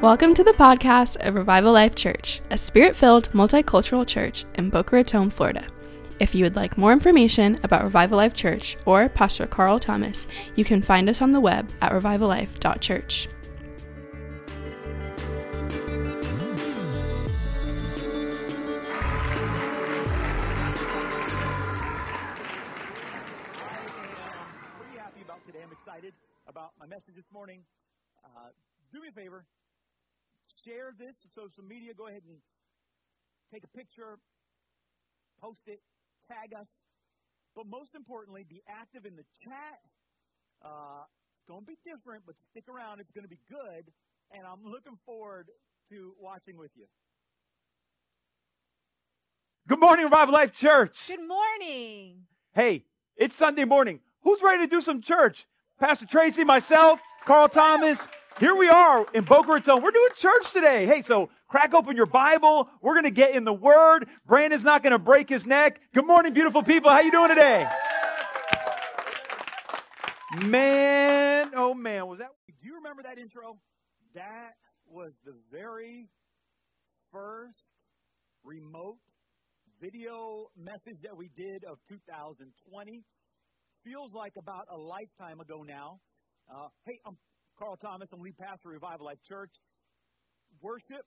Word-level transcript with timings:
Welcome 0.00 0.32
to 0.32 0.42
the 0.42 0.52
podcast 0.52 1.18
of 1.26 1.34
Revival 1.34 1.74
Life 1.74 1.94
Church, 1.94 2.40
a 2.48 2.56
spirit 2.56 2.96
filled 2.96 3.30
multicultural 3.32 4.06
church 4.06 4.46
in 4.54 4.70
Boca 4.70 4.96
Raton, 4.96 5.28
Florida. 5.28 5.66
If 6.18 6.34
you 6.34 6.42
would 6.42 6.56
like 6.56 6.78
more 6.78 6.94
information 6.94 7.60
about 7.64 7.84
Revival 7.84 8.16
Life 8.16 8.32
Church 8.32 8.78
or 8.86 9.10
Pastor 9.10 9.46
Carl 9.46 9.78
Thomas, 9.78 10.26
you 10.56 10.64
can 10.64 10.80
find 10.80 11.10
us 11.10 11.20
on 11.20 11.32
the 11.32 11.40
web 11.40 11.70
at 11.82 11.92
revivallife.church. 11.92 13.28
pretty 24.78 24.96
happy 24.96 25.20
about 25.20 25.44
today. 25.44 25.58
I'm 25.62 25.72
excited 25.72 26.14
about 26.46 26.70
my 26.80 26.86
message 26.86 27.16
this 27.16 27.28
morning. 27.30 27.60
Uh, 28.24 28.48
do 28.94 29.02
me 29.02 29.08
a 29.08 29.12
favor, 29.12 29.44
share 30.64 30.92
this 30.98 31.24
on 31.24 31.30
social 31.32 31.64
media. 31.64 31.94
Go 31.94 32.08
ahead 32.08 32.22
and 32.28 32.38
take 33.52 33.64
a 33.64 33.76
picture, 33.76 34.18
post 35.40 35.62
it, 35.66 35.80
tag 36.28 36.54
us. 36.58 36.78
But 37.56 37.66
most 37.66 37.94
importantly, 37.94 38.44
be 38.48 38.62
active 38.68 39.06
in 39.06 39.16
the 39.16 39.24
chat. 39.42 39.80
Uh, 40.64 41.04
it's 41.36 41.48
going 41.48 41.60
to 41.60 41.66
be 41.66 41.78
different, 41.84 42.22
but 42.26 42.36
stick 42.50 42.64
around. 42.68 43.00
It's 43.00 43.10
going 43.10 43.24
to 43.24 43.30
be 43.30 43.40
good. 43.48 43.90
And 44.30 44.46
I'm 44.46 44.64
looking 44.64 44.98
forward 45.04 45.48
to 45.88 46.14
watching 46.20 46.56
with 46.56 46.70
you. 46.76 46.84
Good 49.66 49.80
morning, 49.80 50.04
Revival 50.04 50.34
Life 50.34 50.52
Church. 50.52 51.06
Good 51.06 51.26
morning. 51.26 52.26
Hey, 52.54 52.84
it's 53.16 53.36
Sunday 53.36 53.64
morning. 53.64 54.00
Who's 54.22 54.42
ready 54.42 54.64
to 54.64 54.70
do 54.70 54.80
some 54.80 55.00
church? 55.00 55.46
Pastor 55.80 56.04
Tracy, 56.04 56.44
myself, 56.44 57.00
Carl 57.24 57.48
Thomas. 57.48 58.06
Here 58.38 58.54
we 58.54 58.68
are 58.68 59.06
in 59.14 59.24
Boca 59.24 59.50
Raton. 59.50 59.82
We're 59.82 59.92
doing 59.92 60.10
church 60.14 60.52
today. 60.52 60.84
Hey, 60.84 61.00
so 61.00 61.30
crack 61.48 61.72
open 61.72 61.96
your 61.96 62.04
Bible. 62.04 62.68
We're 62.82 62.92
going 62.92 63.06
to 63.06 63.10
get 63.10 63.34
in 63.34 63.44
the 63.44 63.54
Word. 63.54 64.06
Brandon's 64.26 64.62
not 64.62 64.82
going 64.82 64.92
to 64.92 64.98
break 64.98 65.30
his 65.30 65.46
neck. 65.46 65.80
Good 65.94 66.06
morning, 66.06 66.34
beautiful 66.34 66.62
people. 66.62 66.90
How 66.90 67.00
you 67.00 67.10
doing 67.10 67.30
today? 67.30 67.66
Man, 70.42 71.52
oh 71.56 71.72
man, 71.72 72.06
was 72.06 72.18
that? 72.18 72.28
Do 72.46 72.66
you 72.68 72.74
remember 72.74 73.02
that 73.04 73.16
intro? 73.16 73.56
That 74.14 74.56
was 74.86 75.14
the 75.24 75.34
very 75.50 76.08
first 77.10 77.72
remote 78.44 78.98
video 79.80 80.50
message 80.62 80.98
that 81.04 81.16
we 81.16 81.30
did 81.34 81.64
of 81.64 81.78
2020 81.88 83.02
feels 83.84 84.12
like 84.12 84.32
about 84.36 84.66
a 84.70 84.76
lifetime 84.76 85.40
ago 85.40 85.62
now. 85.62 86.00
Uh, 86.50 86.68
hey, 86.84 86.98
I'm 87.06 87.16
Carl 87.58 87.76
Thomas. 87.76 88.08
I'm 88.12 88.20
lead 88.20 88.36
pastor 88.36 88.68
of 88.68 88.74
Revival 88.74 89.06
Life 89.06 89.22
Church. 89.26 89.52
Worship, 90.60 91.06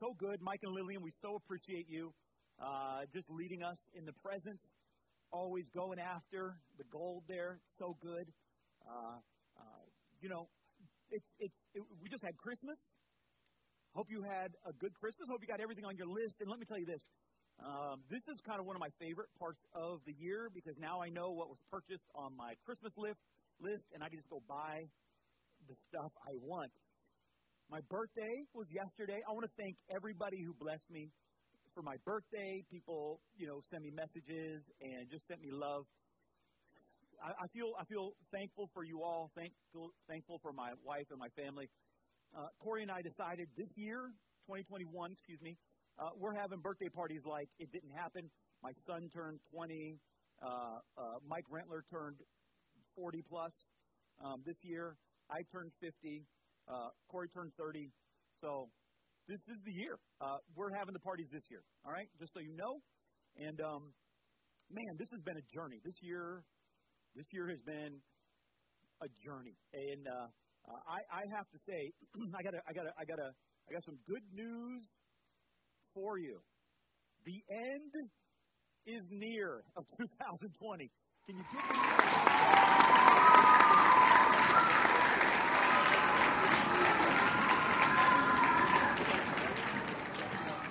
so 0.00 0.14
good. 0.18 0.40
Mike 0.40 0.60
and 0.62 0.74
Lillian, 0.74 1.02
we 1.02 1.12
so 1.22 1.36
appreciate 1.36 1.86
you 1.88 2.12
uh, 2.60 3.02
just 3.12 3.30
leading 3.30 3.62
us 3.62 3.78
in 3.94 4.04
the 4.04 4.12
presence, 4.24 4.62
always 5.30 5.68
going 5.74 5.98
after 5.98 6.56
the 6.78 6.84
gold 6.90 7.22
there. 7.28 7.60
So 7.68 7.96
good. 8.00 8.26
Uh, 8.82 9.18
uh, 9.56 9.84
you 10.20 10.28
know, 10.28 10.48
it's, 11.10 11.26
it's, 11.38 11.54
it, 11.74 11.82
we 12.02 12.08
just 12.08 12.24
had 12.24 12.36
Christmas. 12.36 12.78
Hope 13.94 14.06
you 14.10 14.22
had 14.22 14.50
a 14.66 14.72
good 14.72 14.94
Christmas. 14.94 15.28
Hope 15.30 15.40
you 15.42 15.46
got 15.46 15.60
everything 15.60 15.84
on 15.84 15.96
your 15.96 16.08
list. 16.08 16.40
And 16.40 16.48
let 16.48 16.58
me 16.58 16.66
tell 16.66 16.78
you 16.78 16.86
this 16.86 17.04
um, 17.64 18.02
this 18.10 18.22
is 18.28 18.40
kind 18.46 18.58
of 18.60 18.66
one 18.66 18.76
of 18.76 18.80
my 18.80 18.90
favorite 18.98 19.28
parts 19.38 19.60
of 19.74 20.00
the 20.06 20.14
year 20.18 20.50
because 20.54 20.74
now 20.78 21.00
I 21.00 21.08
know 21.08 21.30
what 21.30 21.48
was 21.48 21.58
purchased 21.70 22.06
on 22.14 22.34
my 22.36 22.54
Christmas 22.66 22.92
list, 22.96 23.20
list, 23.60 23.86
and 23.94 24.02
I 24.02 24.08
can 24.08 24.18
just 24.18 24.30
go 24.30 24.42
buy 24.48 24.84
the 25.68 25.76
stuff 25.88 26.10
I 26.26 26.34
want. 26.42 26.70
My 27.70 27.80
birthday 27.88 28.44
was 28.52 28.66
yesterday. 28.70 29.22
I 29.28 29.32
want 29.32 29.46
to 29.46 29.54
thank 29.56 29.76
everybody 29.94 30.42
who 30.42 30.52
blessed 30.58 30.90
me 30.90 31.08
for 31.74 31.82
my 31.82 31.96
birthday. 32.04 32.62
People, 32.70 33.20
you 33.36 33.46
know, 33.46 33.60
sent 33.70 33.82
me 33.82 33.90
messages 33.90 34.66
and 34.82 35.08
just 35.10 35.26
sent 35.26 35.40
me 35.40 35.50
love. 35.50 35.86
I, 37.22 37.30
I 37.30 37.46
feel 37.54 37.72
I 37.78 37.84
feel 37.84 38.12
thankful 38.32 38.68
for 38.74 38.84
you 38.84 39.02
all. 39.02 39.30
Thankful 39.34 39.90
thankful 40.08 40.38
for 40.42 40.52
my 40.52 40.72
wife 40.84 41.06
and 41.10 41.18
my 41.18 41.30
family. 41.38 41.70
Uh, 42.36 42.48
Corey 42.60 42.82
and 42.82 42.90
I 42.90 43.02
decided 43.02 43.46
this 43.56 43.68
year, 43.76 44.08
2021, 44.48 45.12
excuse 45.12 45.40
me, 45.40 45.56
uh, 45.98 46.10
we're 46.16 46.34
having 46.34 46.60
birthday 46.60 46.88
parties 46.88 47.22
like 47.26 47.48
it 47.58 47.70
didn't 47.72 47.90
happen. 47.90 48.30
My 48.62 48.72
son 48.86 49.10
turned 49.12 49.40
20. 49.52 49.98
Uh, 50.42 50.46
uh, 50.46 51.02
Mike 51.28 51.44
Rentler 51.52 51.82
turned 51.90 52.16
40 52.96 53.22
plus 53.28 53.52
um, 54.24 54.42
this 54.44 54.56
year. 54.62 54.96
I 55.30 55.42
turned 55.52 55.72
50. 55.80 56.24
Uh, 56.68 56.88
Corey 57.10 57.28
turned 57.28 57.52
30. 57.58 57.90
So 58.40 58.68
this 59.28 59.40
is 59.48 59.60
the 59.64 59.72
year. 59.72 59.98
Uh, 60.20 60.38
we're 60.56 60.72
having 60.74 60.94
the 60.94 61.00
parties 61.00 61.28
this 61.32 61.44
year. 61.50 61.62
All 61.84 61.92
right, 61.92 62.08
just 62.18 62.32
so 62.34 62.40
you 62.40 62.56
know. 62.56 62.80
And 63.36 63.60
um, 63.60 63.92
man, 64.70 64.96
this 64.98 65.08
has 65.12 65.20
been 65.20 65.36
a 65.36 65.46
journey. 65.54 65.80
This 65.84 65.96
year, 66.02 66.42
this 67.14 67.26
year 67.32 67.48
has 67.48 67.60
been 67.62 68.00
a 69.02 69.08
journey. 69.24 69.56
And 69.72 70.06
uh, 70.06 70.28
I, 70.88 71.00
I 71.10 71.22
have 71.36 71.46
to 71.50 71.58
say, 71.66 71.92
I 72.38 72.42
got 72.42 72.54
I 72.66 72.72
got 72.72 72.84
I 72.98 73.04
got 73.04 73.18
I 73.18 73.72
got 73.72 73.84
some 73.84 73.98
good 74.06 74.22
news 74.32 74.82
for 75.94 76.18
you. 76.18 76.38
The 77.24 77.42
end 77.48 78.08
is 78.86 79.08
near 79.10 79.62
of 79.76 79.84
2020. 79.98 80.90
Can 81.26 81.36
you 81.36 81.44
give 81.52 81.70
me? 81.70 81.78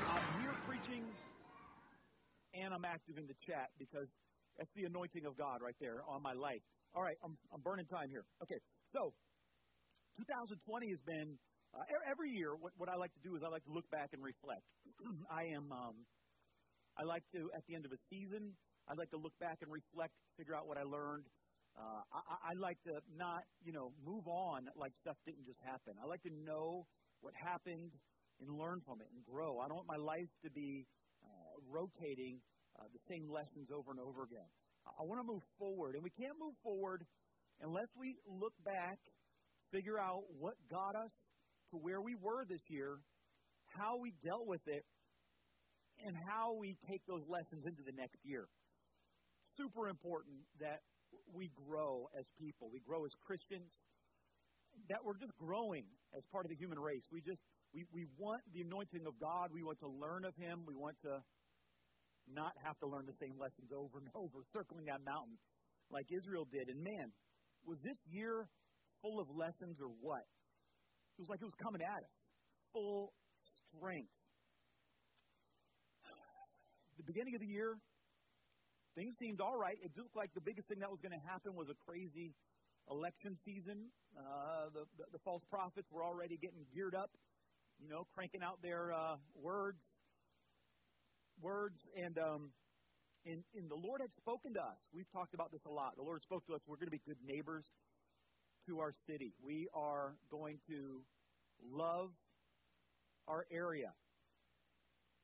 I'm 0.10 0.42
here 0.42 0.56
preaching, 0.68 1.04
and 2.54 2.74
I'm 2.74 2.84
active 2.86 3.18
in 3.18 3.28
the 3.28 3.36
chat 3.46 3.70
because 3.80 4.08
that's 4.58 4.72
the 4.74 4.86
anointing 4.86 5.26
of 5.26 5.38
God 5.38 5.62
right 5.62 5.76
there 5.80 6.04
on 6.08 6.22
my 6.22 6.34
life. 6.34 6.62
All 6.94 7.02
right, 7.02 7.18
I'm, 7.24 7.38
I'm 7.54 7.62
burning 7.62 7.86
time 7.86 8.10
here. 8.10 8.26
Okay, 8.44 8.60
so 8.90 9.14
2020 10.18 10.90
has 10.90 11.00
been 11.00 11.38
uh, 11.74 11.84
every 12.10 12.32
year, 12.32 12.56
what, 12.56 12.74
what 12.78 12.90
I 12.90 12.96
like 12.96 13.14
to 13.14 13.24
do 13.24 13.36
is 13.36 13.44
I 13.46 13.50
like 13.50 13.64
to 13.66 13.74
look 13.74 13.90
back 13.92 14.12
and 14.14 14.22
reflect. 14.24 14.68
I 15.32 15.56
am, 15.56 15.72
um, 15.72 15.96
I 17.00 17.04
like 17.04 17.24
to, 17.34 17.50
at 17.56 17.64
the 17.68 17.76
end 17.76 17.86
of 17.86 17.92
a 17.92 18.02
season, 18.10 18.52
I 18.90 18.94
like 18.94 19.10
to 19.12 19.18
look 19.18 19.38
back 19.40 19.60
and 19.62 19.72
reflect, 19.72 20.14
figure 20.38 20.56
out 20.56 20.68
what 20.68 20.78
I 20.78 20.84
learned. 20.84 21.24
Uh, 21.72 22.04
I, 22.12 22.52
I 22.52 22.54
like 22.60 22.76
to 22.84 23.00
not, 23.16 23.48
you 23.64 23.72
know, 23.72 23.96
move 24.04 24.28
on 24.28 24.68
like 24.76 24.92
stuff 25.00 25.16
didn't 25.26 25.46
just 25.46 25.64
happen. 25.64 25.96
I 26.04 26.06
like 26.06 26.22
to 26.24 26.34
know 26.44 26.84
what 27.22 27.32
happened 27.40 27.96
and 28.44 28.60
learn 28.60 28.82
from 28.84 29.00
it 29.00 29.08
and 29.16 29.24
grow. 29.24 29.60
I 29.60 29.72
don't 29.72 29.80
want 29.80 29.88
my 29.88 30.02
life 30.02 30.28
to 30.44 30.52
be 30.52 30.84
uh, 31.24 31.56
rotating 31.72 32.42
uh, 32.76 32.92
the 32.92 33.00
same 33.08 33.32
lessons 33.32 33.72
over 33.72 33.92
and 33.92 34.00
over 34.00 34.24
again. 34.28 34.50
I 34.84 35.06
want 35.06 35.22
to 35.22 35.28
move 35.32 35.46
forward, 35.60 35.96
and 35.96 36.04
we 36.04 36.10
can't 36.10 36.36
move 36.42 36.58
forward 36.64 37.06
unless 37.62 37.88
we 37.96 38.18
look 38.26 38.54
back, 38.66 38.98
figure 39.72 40.00
out 40.00 40.26
what 40.40 40.56
got 40.70 40.98
us 40.98 41.14
to 41.72 41.78
where 41.78 42.02
we 42.02 42.16
were 42.16 42.46
this 42.48 42.62
year, 42.70 43.00
how 43.68 43.98
we 43.98 44.14
dealt 44.24 44.48
with 44.48 44.62
it, 44.68 44.84
and 46.06 46.16
how 46.28 46.56
we 46.58 46.76
take 46.88 47.02
those 47.08 47.24
lessons 47.28 47.66
into 47.66 47.84
the 47.86 47.96
next 47.96 48.20
year. 48.24 48.48
Super 49.58 49.88
important 49.88 50.44
that 50.60 50.80
we 51.34 51.52
grow 51.68 52.08
as 52.18 52.26
people, 52.40 52.70
we 52.72 52.80
grow 52.80 53.06
as 53.06 53.12
Christians, 53.24 53.84
that 54.90 55.00
we're 55.04 55.20
just 55.20 55.36
growing 55.38 55.84
as 56.16 56.24
part 56.32 56.46
of 56.46 56.50
the 56.50 56.60
human 56.60 56.80
race. 56.80 57.04
We 57.12 57.22
just 57.22 57.44
we, 57.74 57.86
we 57.92 58.08
want 58.20 58.42
the 58.52 58.62
anointing 58.64 59.04
of 59.08 59.16
God. 59.20 59.52
We 59.52 59.64
want 59.64 59.80
to 59.80 59.92
learn 59.92 60.24
of 60.28 60.36
Him. 60.36 60.64
We 60.68 60.76
want 60.76 60.96
to 61.04 61.20
not 62.28 62.52
have 62.64 62.80
to 62.80 62.88
learn 62.88 63.08
the 63.08 63.16
same 63.20 63.36
lessons 63.40 63.72
over 63.72 64.00
and 64.00 64.10
over, 64.16 64.44
circling 64.52 64.88
that 64.88 65.04
mountain 65.04 65.40
like 65.92 66.08
Israel 66.12 66.48
did. 66.48 66.68
And 66.72 66.80
man, 66.84 67.12
was 67.68 67.80
this 67.84 68.00
year 68.08 68.48
full 69.02 69.20
of 69.20 69.28
lessons 69.32 69.80
or 69.80 69.92
what? 70.00 70.24
It 71.22 71.30
was 71.30 71.38
like 71.38 71.42
it 71.44 71.46
was 71.46 71.62
coming 71.62 71.84
at 71.86 72.02
us, 72.02 72.18
full 72.74 73.14
strength. 73.78 74.10
The 76.98 77.04
beginning 77.04 77.36
of 77.36 77.42
the 77.42 77.46
year, 77.46 77.78
things 78.98 79.18
seemed 79.22 79.40
all 79.40 79.56
right. 79.56 79.78
It 79.86 79.92
looked 79.96 80.16
like 80.16 80.34
the 80.34 80.42
biggest 80.42 80.68
thing 80.68 80.80
that 80.80 80.90
was 80.90 81.00
going 81.00 81.14
to 81.14 81.22
happen 81.30 81.54
was 81.54 81.70
a 81.70 81.78
crazy 81.86 82.34
election 82.90 83.38
season. 83.46 83.94
Uh, 84.18 84.74
the, 84.74 84.90
the, 84.98 85.06
the 85.14 85.20
false 85.22 85.44
prophets 85.46 85.86
were 85.92 86.04
already 86.04 86.38
getting 86.42 86.66
geared 86.74 86.96
up, 86.96 87.12
you 87.78 87.88
know, 87.88 88.08
cranking 88.16 88.42
out 88.42 88.58
their 88.64 88.92
uh, 88.92 89.18
words, 89.38 90.02
words, 91.40 91.86
and 91.96 92.18
um, 92.18 92.50
and, 93.30 93.44
and 93.54 93.70
the 93.70 93.78
Lord 93.78 94.02
had 94.02 94.10
spoken 94.18 94.56
to 94.56 94.60
us. 94.60 94.82
We've 94.92 95.10
talked 95.14 95.36
about 95.36 95.52
this 95.52 95.62
a 95.68 95.70
lot. 95.70 95.94
The 95.98 96.02
Lord 96.02 96.24
spoke 96.24 96.48
to 96.48 96.56
us. 96.56 96.62
We're 96.66 96.82
going 96.82 96.90
to 96.90 96.98
be 96.98 97.06
good 97.06 97.22
neighbors 97.22 97.70
to 98.68 98.80
our 98.80 98.94
city. 99.08 99.34
We 99.44 99.68
are 99.74 100.14
going 100.30 100.60
to 100.68 101.02
love 101.72 102.12
our 103.28 103.46
area. 103.52 103.92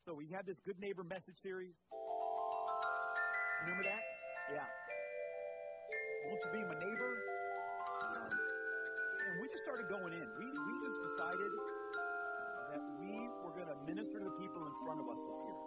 So 0.05 0.13
we 0.13 0.27
had 0.31 0.45
this 0.45 0.59
Good 0.59 0.79
Neighbor 0.79 1.03
message 1.03 1.35
series. 1.41 1.75
Remember 3.63 3.83
that? 3.83 4.03
Yeah. 4.53 4.63
Won't 6.27 6.39
you 6.45 6.51
be 6.55 6.63
my 6.63 6.79
neighbor? 6.79 7.13
Um, 8.15 8.31
and 8.31 9.41
we 9.41 9.47
just 9.51 9.63
started 9.63 9.91
going 9.91 10.13
in. 10.13 10.27
We, 10.39 10.47
we 10.47 10.73
just 10.87 10.99
decided 11.11 11.51
that 12.71 12.81
we 13.03 13.11
were 13.43 13.51
going 13.51 13.67
to 13.67 13.77
minister 13.83 14.19
to 14.19 14.25
the 14.25 14.37
people 14.39 14.63
in 14.63 14.73
front 14.87 15.03
of 15.03 15.07
us 15.11 15.19
up 15.19 15.39
here. 15.43 15.61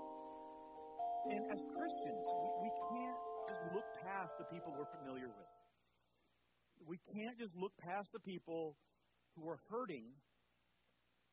And 1.36 1.42
as 1.52 1.60
Christians, 1.76 2.24
we, 2.24 2.48
we 2.64 2.70
can't 2.88 3.20
just 3.52 3.62
look 3.76 3.84
past 4.00 4.40
the 4.40 4.48
people 4.48 4.72
we're 4.72 4.88
familiar 5.04 5.28
with. 5.28 5.59
We 6.90 6.98
can't 7.14 7.38
just 7.38 7.54
look 7.54 7.70
past 7.78 8.10
the 8.10 8.18
people 8.18 8.74
who 9.38 9.46
are 9.46 9.62
hurting 9.70 10.10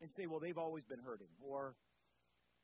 and 0.02 0.12
say, 0.14 0.30
well, 0.30 0.38
they've 0.40 0.58
always 0.58 0.86
been 0.86 1.02
hurting, 1.02 1.34
or 1.42 1.74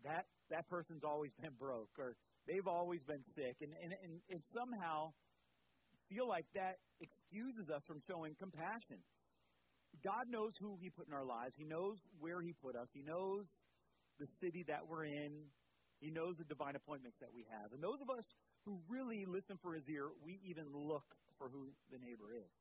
that 0.05 0.29
that 0.53 0.69
person's 0.69 1.01
always 1.01 1.33
been 1.41 1.57
broke, 1.57 1.89
or 1.97 2.13
they've 2.45 2.67
always 2.67 3.01
been 3.09 3.25
sick, 3.33 3.57
and, 3.65 3.73
and, 3.81 3.97
and, 3.97 4.21
and 4.29 4.41
somehow 4.53 5.09
feel 6.05 6.29
like 6.29 6.45
that 6.53 6.77
excuses 7.01 7.73
us 7.73 7.81
from 7.89 7.97
showing 8.05 8.37
compassion. 8.37 9.01
God 10.05 10.29
knows 10.29 10.53
who 10.61 10.77
He 10.77 10.93
put 10.93 11.07
in 11.07 11.17
our 11.17 11.25
lives. 11.25 11.57
He 11.57 11.65
knows 11.65 11.97
where 12.19 12.45
He 12.45 12.53
put 12.61 12.75
us. 12.75 12.89
He 12.93 13.01
knows 13.01 13.49
the 14.19 14.29
city 14.37 14.65
that 14.69 14.85
we're 14.85 15.05
in. 15.05 15.49
He 15.97 16.11
knows 16.11 16.37
the 16.37 16.45
divine 16.45 16.75
appointments 16.75 17.17
that 17.21 17.33
we 17.33 17.49
have. 17.49 17.73
And 17.73 17.81
those 17.81 18.01
of 18.05 18.13
us 18.13 18.29
who 18.65 18.77
really 18.85 19.25
listen 19.25 19.57
for 19.65 19.73
His 19.73 19.89
ear, 19.89 20.13
we 20.21 20.37
even 20.45 20.69
look 20.69 21.05
for 21.39 21.49
who 21.49 21.73
the 21.89 21.97
neighbor 21.97 22.29
is. 22.37 22.53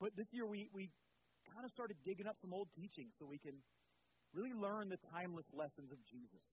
But 0.00 0.16
this 0.16 0.32
year 0.32 0.48
we, 0.48 0.68
we 0.72 0.88
kind 1.52 1.64
of 1.64 1.70
started 1.70 1.96
digging 2.04 2.26
up 2.26 2.40
some 2.40 2.56
old 2.56 2.68
teachings 2.72 3.12
so 3.20 3.28
we 3.28 3.38
can 3.38 3.60
really 4.32 4.56
learn 4.56 4.88
the 4.88 4.96
timeless 5.12 5.46
lessons 5.52 5.92
of 5.92 5.98
Jesus. 6.08 6.44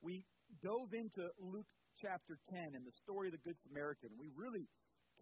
We 0.00 0.24
dove 0.64 0.96
into 0.96 1.28
Luke 1.38 1.68
chapter 2.00 2.38
10 2.48 2.72
and 2.74 2.84
the 2.86 2.96
story 3.04 3.28
of 3.28 3.32
the 3.36 3.42
Good 3.44 3.60
Samaritan. 3.60 4.16
We 4.18 4.32
really 4.32 4.68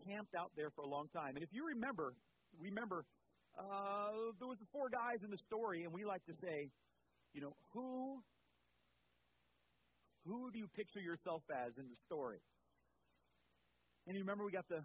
camped 0.06 0.34
out 0.34 0.52
there 0.56 0.70
for 0.70 0.82
a 0.82 0.88
long 0.88 1.08
time. 1.10 1.34
And 1.34 1.42
if 1.42 1.50
you 1.50 1.66
remember, 1.66 2.14
remember, 2.58 3.04
uh, 3.58 4.34
there 4.38 4.48
was 4.48 4.58
the 4.58 4.70
four 4.70 4.90
guys 4.90 5.22
in 5.22 5.30
the 5.30 5.38
story, 5.38 5.84
and 5.84 5.92
we 5.92 6.04
like 6.04 6.24
to 6.26 6.34
say, 6.34 6.70
you 7.32 7.40
know, 7.40 7.54
who 7.72 8.18
who 10.26 10.50
do 10.50 10.58
you 10.58 10.66
picture 10.74 11.00
yourself 11.00 11.42
as 11.52 11.76
in 11.78 11.86
the 11.88 11.96
story? 12.06 12.38
And 14.06 14.16
you 14.16 14.22
remember 14.22 14.44
we 14.44 14.52
got 14.52 14.68
the 14.68 14.82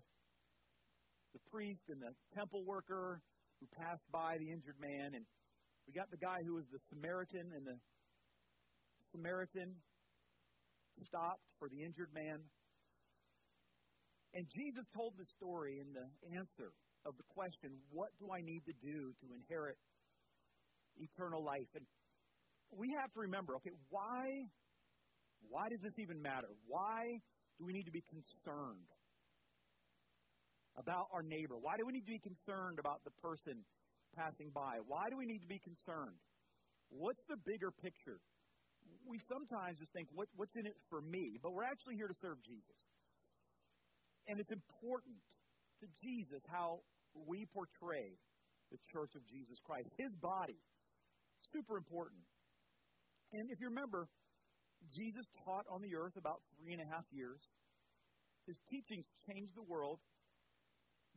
the 1.34 1.40
priest 1.52 1.84
and 1.90 2.02
the 2.02 2.14
temple 2.36 2.64
worker 2.66 3.22
who 3.60 3.68
passed 3.76 4.06
by 4.12 4.38
the 4.40 4.50
injured 4.52 4.80
man, 4.80 5.14
and 5.16 5.26
we 5.88 5.94
got 5.94 6.10
the 6.12 6.18
guy 6.18 6.40
who 6.46 6.56
was 6.56 6.66
the 6.72 6.80
Samaritan, 6.90 7.52
and 7.56 7.66
the 7.66 7.78
Samaritan 9.12 9.76
stopped 11.04 11.44
for 11.60 11.70
the 11.70 11.84
injured 11.84 12.10
man. 12.14 12.40
And 14.34 14.46
Jesus 14.54 14.86
told 14.94 15.14
the 15.18 15.26
story 15.26 15.80
in 15.82 15.94
the 15.94 16.38
answer 16.38 16.72
of 17.06 17.18
the 17.18 17.24
question, 17.34 17.72
What 17.90 18.10
do 18.20 18.32
I 18.32 18.42
need 18.42 18.62
to 18.66 18.74
do 18.82 19.12
to 19.22 19.26
inherit 19.34 19.78
eternal 20.98 21.44
life? 21.44 21.70
And 21.76 21.86
we 22.72 22.94
have 23.00 23.12
to 23.14 23.20
remember, 23.22 23.56
okay, 23.58 23.74
why, 23.90 24.46
why 25.50 25.70
does 25.70 25.82
this 25.82 25.98
even 25.98 26.22
matter? 26.22 26.50
Why 26.68 27.20
do 27.58 27.66
we 27.66 27.74
need 27.74 27.86
to 27.86 27.92
be 27.92 28.04
concerned 28.06 28.86
about 30.80 31.12
our 31.14 31.22
neighbor? 31.22 31.60
Why 31.60 31.76
do 31.78 31.86
we 31.86 31.92
need 31.92 32.08
to 32.08 32.16
be 32.16 32.24
concerned 32.24 32.80
about 32.80 33.04
the 33.04 33.12
person 33.20 33.60
passing 34.16 34.50
by? 34.56 34.80
Why 34.88 35.12
do 35.12 35.18
we 35.20 35.28
need 35.28 35.44
to 35.44 35.52
be 35.52 35.60
concerned? 35.60 36.16
What's 36.90 37.22
the 37.28 37.38
bigger 37.46 37.70
picture? 37.70 38.24
We 39.06 39.20
sometimes 39.20 39.78
just 39.78 39.94
think, 39.94 40.08
what, 40.16 40.28
what's 40.36 40.56
in 40.56 40.66
it 40.66 40.80
for 40.90 41.02
me? 41.02 41.38
But 41.44 41.54
we're 41.54 41.68
actually 41.68 41.96
here 41.96 42.08
to 42.08 42.18
serve 42.18 42.40
Jesus. 42.42 42.80
And 44.28 44.40
it's 44.40 44.52
important 44.52 45.20
to 45.82 45.88
Jesus 46.02 46.42
how 46.50 46.80
we 47.28 47.46
portray 47.54 48.18
the 48.72 48.78
church 48.94 49.14
of 49.16 49.26
Jesus 49.28 49.58
Christ, 49.66 49.90
his 49.98 50.14
body. 50.16 50.58
Super 51.54 51.78
important. 51.78 52.22
And 53.34 53.50
if 53.52 53.60
you 53.60 53.70
remember, 53.70 54.08
Jesus 54.94 55.26
taught 55.44 55.66
on 55.70 55.82
the 55.82 55.96
earth 55.96 56.16
about 56.18 56.42
three 56.58 56.74
and 56.74 56.82
a 56.82 56.86
half 56.86 57.06
years. 57.12 57.42
His 58.48 58.60
teachings 58.70 59.06
changed 59.28 59.54
the 59.56 59.66
world 59.66 60.00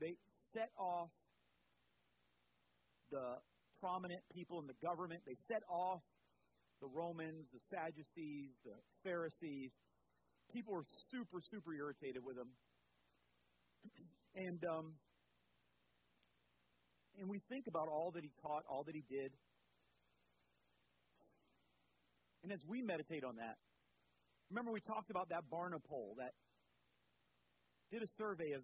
they 0.03 0.17
set 0.53 0.71
off 0.77 1.09
the 3.13 3.39
prominent 3.81 4.21
people 4.35 4.59
in 4.59 4.67
the 4.67 4.75
government. 4.83 5.23
They 5.25 5.37
set 5.47 5.63
off 5.71 6.03
the 6.81 6.89
Romans, 6.89 7.47
the 7.53 7.61
Sadducees, 7.71 8.51
the 8.65 8.75
Pharisees. 9.05 9.71
People 10.53 10.75
were 10.75 10.85
super, 11.11 11.39
super 11.51 11.73
irritated 11.73 12.23
with 12.25 12.37
him. 12.37 12.51
And 14.35 14.65
um, 14.65 14.95
and 17.21 17.29
we 17.29 17.43
think 17.51 17.67
about 17.67 17.89
all 17.89 18.13
that 18.13 18.25
he 18.25 18.31
taught, 18.41 18.65
all 18.67 18.83
that 18.85 18.95
he 18.95 19.05
did. 19.11 19.31
And 22.43 22.51
as 22.51 22.61
we 22.67 22.81
meditate 22.81 23.25
on 23.25 23.37
that, 23.37 23.57
remember 24.49 24.73
we 24.73 24.81
talked 24.81 25.11
about 25.11 25.29
that 25.29 25.43
Barna 25.53 25.85
poll 25.87 26.15
that 26.17 26.33
did 27.91 28.03
a 28.03 28.09
survey 28.17 28.53
of 28.53 28.63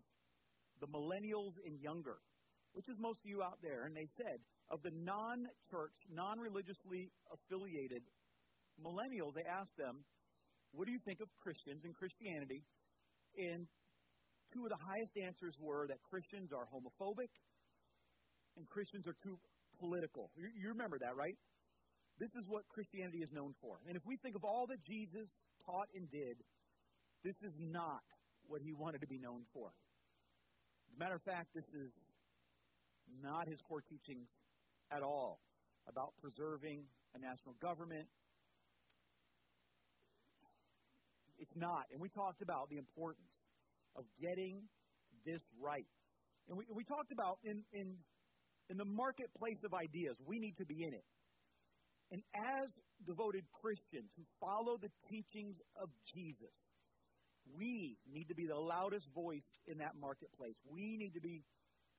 the 0.81 0.89
millennials 0.89 1.55
and 1.65 1.79
younger, 1.81 2.19
which 2.73 2.89
is 2.89 2.97
most 2.99 3.21
of 3.25 3.29
you 3.29 3.43
out 3.43 3.59
there. 3.63 3.85
And 3.85 3.97
they 3.97 4.07
said, 4.17 4.39
of 4.71 4.83
the 4.83 4.93
non 4.93 5.47
church, 5.71 5.95
non 6.13 6.39
religiously 6.39 7.11
affiliated 7.33 8.03
millennials, 8.79 9.35
they 9.35 9.47
asked 9.49 9.77
them, 9.77 10.05
what 10.73 10.87
do 10.87 10.93
you 10.93 11.01
think 11.05 11.21
of 11.21 11.29
Christians 11.43 11.85
and 11.85 11.95
Christianity? 11.95 12.63
And 13.37 13.67
two 14.53 14.65
of 14.65 14.71
the 14.71 14.81
highest 14.81 15.17
answers 15.17 15.55
were 15.61 15.87
that 15.89 15.99
Christians 16.05 16.53
are 16.53 16.69
homophobic 16.69 17.33
and 18.57 18.69
Christians 18.69 19.07
are 19.07 19.17
too 19.23 19.39
political. 19.81 20.31
You, 20.37 20.49
you 20.53 20.69
remember 20.69 20.99
that, 21.01 21.17
right? 21.17 21.37
This 22.19 22.35
is 22.35 22.45
what 22.49 22.67
Christianity 22.69 23.23
is 23.23 23.31
known 23.31 23.55
for. 23.63 23.79
And 23.87 23.97
if 23.97 24.03
we 24.05 24.17
think 24.19 24.35
of 24.35 24.45
all 24.45 24.67
that 24.69 24.83
Jesus 24.83 25.31
taught 25.65 25.87
and 25.95 26.11
did, 26.11 26.37
this 27.23 27.37
is 27.47 27.55
not 27.59 28.03
what 28.47 28.61
he 28.61 28.73
wanted 28.73 29.01
to 29.03 29.07
be 29.07 29.19
known 29.19 29.47
for. 29.55 29.71
Matter 30.97 31.15
of 31.15 31.23
fact, 31.23 31.49
this 31.55 31.69
is 31.75 31.93
not 33.23 33.49
his 33.49 33.61
core 33.61 33.83
teachings 33.83 34.39
at 34.91 35.03
all 35.03 35.41
about 35.89 36.13
preserving 36.21 36.85
a 37.15 37.19
national 37.19 37.55
government. 37.61 38.07
It's 41.39 41.57
not. 41.57 41.85
And 41.93 42.01
we 42.01 42.09
talked 42.09 42.43
about 42.43 42.69
the 42.69 42.79
importance 42.79 43.47
of 43.97 44.05
getting 44.21 44.63
this 45.25 45.43
right. 45.61 45.87
And 46.49 46.59
we, 46.59 46.65
we 46.75 46.85
talked 46.85 47.13
about 47.13 47.39
in, 47.45 47.63
in, 47.73 47.95
in 48.71 48.77
the 48.77 48.85
marketplace 48.85 49.63
of 49.65 49.75
ideas, 49.75 50.17
we 50.27 50.39
need 50.39 50.57
to 50.59 50.67
be 50.67 50.85
in 50.85 50.95
it. 50.95 51.05
And 52.11 52.23
as 52.35 52.73
devoted 53.07 53.45
Christians 53.61 54.11
who 54.17 54.25
follow 54.41 54.79
the 54.81 54.89
teachings 55.11 55.61
of 55.81 55.91
Jesus, 56.15 56.57
we 57.57 57.97
need 58.13 58.29
to 58.29 58.35
be 58.35 58.47
the 58.47 58.57
loudest 58.57 59.09
voice 59.15 59.55
in 59.67 59.79
that 59.79 59.93
marketplace. 60.01 60.57
We 60.71 60.97
need 60.97 61.15
to 61.15 61.21
be 61.21 61.43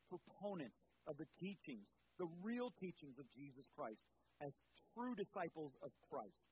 proponents 0.10 0.79
of 1.08 1.18
the 1.18 1.25
teachings, 1.39 1.88
the 2.18 2.27
real 2.41 2.74
teachings 2.79 3.18
of 3.20 3.25
Jesus 3.36 3.65
Christ, 3.75 4.01
as 4.41 4.53
true 4.96 5.15
disciples 5.15 5.74
of 5.84 5.91
Christ. 6.10 6.50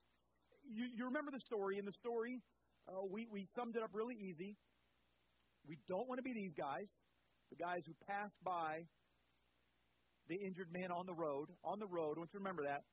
You, 0.70 0.86
you 0.96 1.06
remember 1.06 1.32
the 1.32 1.40
story. 1.40 1.78
In 1.78 1.86
the 1.86 1.94
story, 1.94 2.42
uh, 2.88 3.06
we, 3.10 3.28
we 3.32 3.48
summed 3.56 3.76
it 3.76 3.84
up 3.84 3.92
really 3.94 4.16
easy. 4.16 4.56
We 5.68 5.78
don't 5.88 6.08
want 6.08 6.20
to 6.20 6.24
be 6.24 6.34
these 6.34 6.54
guys, 6.54 6.92
the 7.50 7.56
guys 7.56 7.84
who 7.86 7.94
passed 8.08 8.38
by 8.44 8.88
the 10.30 10.36
injured 10.36 10.72
man 10.72 10.92
on 10.92 11.06
the 11.06 11.14
road. 11.14 11.50
On 11.64 11.80
the 11.80 11.88
road, 11.88 12.16
I 12.16 12.20
want 12.20 12.30
you 12.34 12.40
to 12.40 12.44
remember 12.44 12.64
that. 12.64 12.84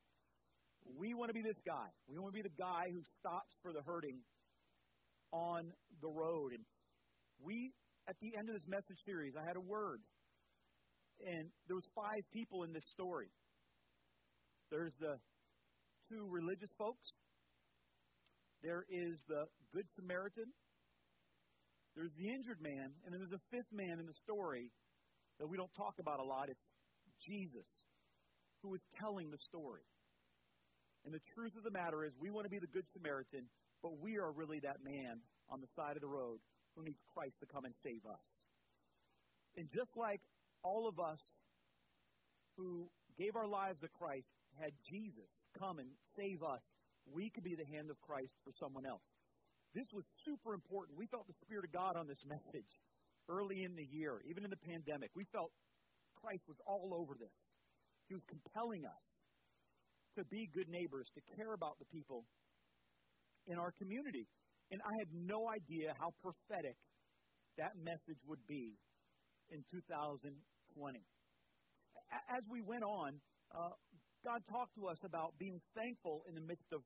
We 0.99 1.15
want 1.15 1.31
to 1.31 1.35
be 1.35 1.43
this 1.43 1.61
guy. 1.67 1.89
We 2.09 2.19
want 2.19 2.35
to 2.35 2.43
be 2.43 2.47
the 2.47 2.55
guy 2.59 2.91
who 2.93 3.01
stops 3.19 3.55
for 3.63 3.73
the 3.73 3.83
hurting 3.83 4.19
on 5.35 5.75
the 6.00 6.09
road. 6.09 6.55
And 6.55 6.62
we, 7.43 7.75
at 8.09 8.14
the 8.23 8.38
end 8.38 8.49
of 8.49 8.55
this 8.55 8.69
message 8.71 9.03
series, 9.05 9.35
I 9.35 9.43
had 9.43 9.57
a 9.57 9.61
word. 9.61 10.00
And 11.26 11.50
there 11.67 11.75
was 11.75 11.87
five 11.95 12.23
people 12.33 12.62
in 12.62 12.73
this 12.73 12.87
story. 12.95 13.31
There's 14.71 14.95
the 15.00 15.19
two 16.09 16.26
religious 16.31 16.71
folks. 16.79 17.11
There 18.62 18.87
is 18.88 19.19
the 19.29 19.47
Good 19.75 19.87
Samaritan. 19.99 20.55
There's 21.97 22.14
the 22.19 22.31
injured 22.31 22.62
man. 22.62 22.95
And 23.05 23.12
then 23.12 23.19
there's 23.19 23.35
a 23.35 23.45
fifth 23.50 23.71
man 23.75 23.99
in 23.99 24.07
the 24.07 24.19
story 24.23 24.71
that 25.38 25.47
we 25.47 25.57
don't 25.57 25.73
talk 25.75 25.99
about 25.99 26.21
a 26.21 26.25
lot. 26.25 26.49
It's 26.49 26.75
Jesus, 27.26 27.67
who 28.62 28.75
is 28.75 28.83
telling 28.99 29.31
the 29.31 29.38
story. 29.50 29.87
And 31.05 31.12
the 31.12 31.23
truth 31.35 31.53
of 31.57 31.64
the 31.64 31.71
matter 31.71 32.05
is, 32.05 32.12
we 32.19 32.31
want 32.31 32.47
to 32.47 32.50
be 32.50 32.59
the 32.59 32.71
Good 32.71 32.88
Samaritan 32.95 33.45
but 33.85 34.00
we 34.00 34.17
are 34.17 34.33
really 34.33 34.61
that 34.61 34.81
man 34.83 35.21
on 35.53 35.61
the 35.61 35.69
side 35.76 35.95
of 35.95 36.00
the 36.00 36.09
road 36.09 36.41
who 36.75 36.83
needs 36.83 37.05
Christ 37.12 37.37
to 37.41 37.47
come 37.47 37.67
and 37.69 37.76
save 37.85 38.00
us. 38.09 38.41
And 39.61 39.69
just 39.69 39.93
like 39.95 40.25
all 40.64 40.88
of 40.88 40.99
us 40.99 41.21
who 42.57 42.88
gave 43.21 43.37
our 43.37 43.47
lives 43.47 43.85
to 43.85 43.88
Christ 43.93 44.33
had 44.59 44.73
Jesus 44.88 45.45
come 45.61 45.79
and 45.79 45.93
save 46.17 46.43
us, 46.43 46.64
we 47.12 47.29
could 47.29 47.45
be 47.45 47.55
the 47.55 47.69
hand 47.69 47.91
of 47.91 48.00
Christ 48.00 48.33
for 48.43 48.57
someone 48.57 48.87
else. 48.88 49.05
This 49.76 49.93
was 49.93 50.09
super 50.25 50.55
important. 50.55 50.97
We 50.97 51.07
felt 51.07 51.29
the 51.29 51.37
Spirit 51.45 51.67
of 51.69 51.73
God 51.76 51.95
on 51.95 52.09
this 52.09 52.25
message 52.26 52.73
early 53.29 53.69
in 53.69 53.76
the 53.76 53.85
year, 53.85 54.25
even 54.25 54.45
in 54.45 54.50
the 54.50 54.64
pandemic. 54.64 55.11
We 55.14 55.29
felt 55.29 55.53
Christ 56.25 56.49
was 56.49 56.57
all 56.67 56.97
over 56.97 57.12
this. 57.21 57.38
He 58.09 58.14
was 58.14 58.25
compelling 58.33 58.87
us 58.88 59.07
to 60.17 60.25
be 60.25 60.49
good 60.49 60.71
neighbors, 60.73 61.11
to 61.14 61.37
care 61.37 61.53
about 61.53 61.76
the 61.79 61.85
people 61.93 62.25
in 63.47 63.59
our 63.59 63.73
community. 63.79 64.27
And 64.71 64.81
I 64.83 64.93
had 64.99 65.09
no 65.13 65.49
idea 65.49 65.95
how 65.99 66.11
prophetic 66.23 66.77
that 67.59 67.77
message 67.77 68.19
would 68.27 68.43
be 68.49 68.75
in 69.51 69.63
2020. 69.71 70.35
As 72.31 72.43
we 72.51 72.63
went 72.63 72.83
on, 72.83 73.21
uh, 73.55 73.75
God 74.25 74.41
talked 74.51 74.75
to 74.77 74.87
us 74.89 74.99
about 75.05 75.35
being 75.39 75.61
thankful 75.77 76.23
in 76.29 76.35
the 76.35 76.41
midst 76.41 76.73
of 76.73 76.81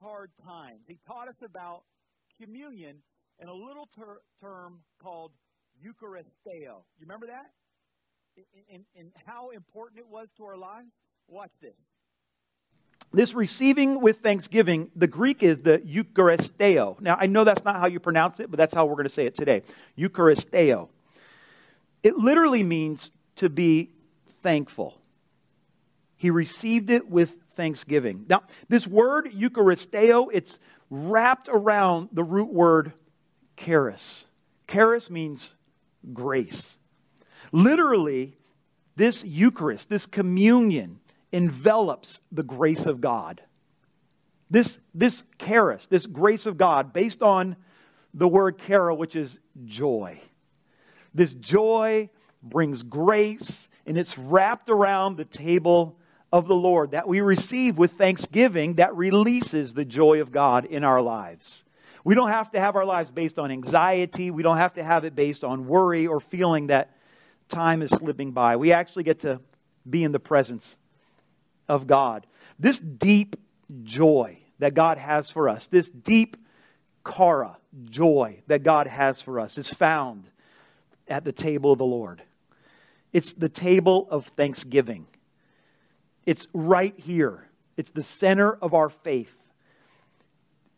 hard 0.00 0.30
times. 0.38 0.86
He 0.86 0.98
taught 1.06 1.28
us 1.28 1.40
about 1.44 1.82
communion 2.40 3.02
and 3.40 3.50
a 3.50 3.54
little 3.54 3.86
ter- 3.96 4.22
term 4.40 4.80
called 5.02 5.32
Eucharisteo. 5.82 6.86
You 6.98 7.02
remember 7.02 7.26
that? 7.26 7.50
And, 8.70 8.84
and 8.94 9.10
how 9.26 9.50
important 9.50 9.98
it 9.98 10.06
was 10.06 10.28
to 10.38 10.44
our 10.44 10.56
lives? 10.56 10.94
Watch 11.26 11.52
this. 11.60 11.74
This 13.12 13.32
receiving 13.32 14.00
with 14.00 14.18
thanksgiving, 14.18 14.90
the 14.94 15.06
Greek 15.06 15.42
is 15.42 15.58
the 15.58 15.78
Eucharisteo. 15.78 17.00
Now, 17.00 17.16
I 17.18 17.26
know 17.26 17.44
that's 17.44 17.64
not 17.64 17.76
how 17.76 17.86
you 17.86 18.00
pronounce 18.00 18.38
it, 18.38 18.50
but 18.50 18.58
that's 18.58 18.74
how 18.74 18.84
we're 18.84 18.96
going 18.96 19.04
to 19.04 19.10
say 19.10 19.24
it 19.24 19.34
today. 19.34 19.62
Eucharisteo. 19.98 20.88
It 22.02 22.16
literally 22.16 22.62
means 22.62 23.10
to 23.36 23.48
be 23.48 23.90
thankful. 24.42 25.00
He 26.16 26.30
received 26.30 26.90
it 26.90 27.08
with 27.08 27.34
thanksgiving. 27.56 28.26
Now, 28.28 28.42
this 28.68 28.86
word 28.86 29.32
Eucharisteo, 29.32 30.28
it's 30.32 30.58
wrapped 30.90 31.48
around 31.50 32.10
the 32.12 32.24
root 32.24 32.52
word 32.52 32.92
charis. 33.56 34.26
Charis 34.68 35.08
means 35.08 35.56
grace. 36.12 36.78
Literally, 37.52 38.36
this 38.96 39.24
Eucharist, 39.24 39.88
this 39.88 40.06
communion, 40.06 41.00
envelops 41.32 42.20
the 42.32 42.42
grace 42.42 42.86
of 42.86 43.00
God. 43.00 43.42
This, 44.50 44.78
this 44.94 45.24
charis, 45.38 45.86
this 45.86 46.06
grace 46.06 46.46
of 46.46 46.56
God, 46.56 46.92
based 46.92 47.22
on 47.22 47.56
the 48.14 48.28
word 48.28 48.58
chara, 48.58 48.94
which 48.94 49.14
is 49.14 49.38
joy. 49.64 50.20
This 51.14 51.34
joy 51.34 52.08
brings 52.42 52.82
grace, 52.82 53.68
and 53.86 53.98
it's 53.98 54.16
wrapped 54.16 54.70
around 54.70 55.16
the 55.16 55.24
table 55.24 55.98
of 56.32 56.46
the 56.46 56.54
Lord 56.54 56.92
that 56.92 57.08
we 57.08 57.20
receive 57.20 57.76
with 57.78 57.92
thanksgiving 57.92 58.74
that 58.74 58.94
releases 58.96 59.74
the 59.74 59.84
joy 59.84 60.20
of 60.20 60.32
God 60.32 60.64
in 60.64 60.84
our 60.84 61.02
lives. 61.02 61.64
We 62.04 62.14
don't 62.14 62.30
have 62.30 62.50
to 62.52 62.60
have 62.60 62.74
our 62.74 62.86
lives 62.86 63.10
based 63.10 63.38
on 63.38 63.50
anxiety. 63.50 64.30
We 64.30 64.42
don't 64.42 64.56
have 64.56 64.72
to 64.74 64.82
have 64.82 65.04
it 65.04 65.14
based 65.14 65.44
on 65.44 65.66
worry 65.66 66.06
or 66.06 66.20
feeling 66.20 66.68
that 66.68 66.96
time 67.50 67.82
is 67.82 67.90
slipping 67.90 68.32
by. 68.32 68.56
We 68.56 68.72
actually 68.72 69.02
get 69.02 69.20
to 69.20 69.42
be 69.88 70.04
in 70.04 70.12
the 70.12 70.18
presence 70.18 70.77
of 71.68 71.86
God. 71.86 72.26
This 72.58 72.78
deep 72.78 73.36
joy 73.84 74.38
that 74.58 74.74
God 74.74 74.98
has 74.98 75.30
for 75.30 75.48
us, 75.48 75.66
this 75.66 75.88
deep 75.88 76.36
chara, 77.08 77.56
joy 77.84 78.40
that 78.46 78.62
God 78.62 78.86
has 78.86 79.22
for 79.22 79.38
us, 79.38 79.58
is 79.58 79.70
found 79.70 80.24
at 81.06 81.24
the 81.24 81.32
table 81.32 81.72
of 81.72 81.78
the 81.78 81.84
Lord. 81.84 82.22
It's 83.12 83.32
the 83.32 83.48
table 83.48 84.08
of 84.10 84.26
thanksgiving. 84.36 85.06
It's 86.26 86.46
right 86.52 86.98
here. 86.98 87.44
It's 87.76 87.90
the 87.90 88.02
center 88.02 88.52
of 88.52 88.74
our 88.74 88.90
faith. 88.90 89.34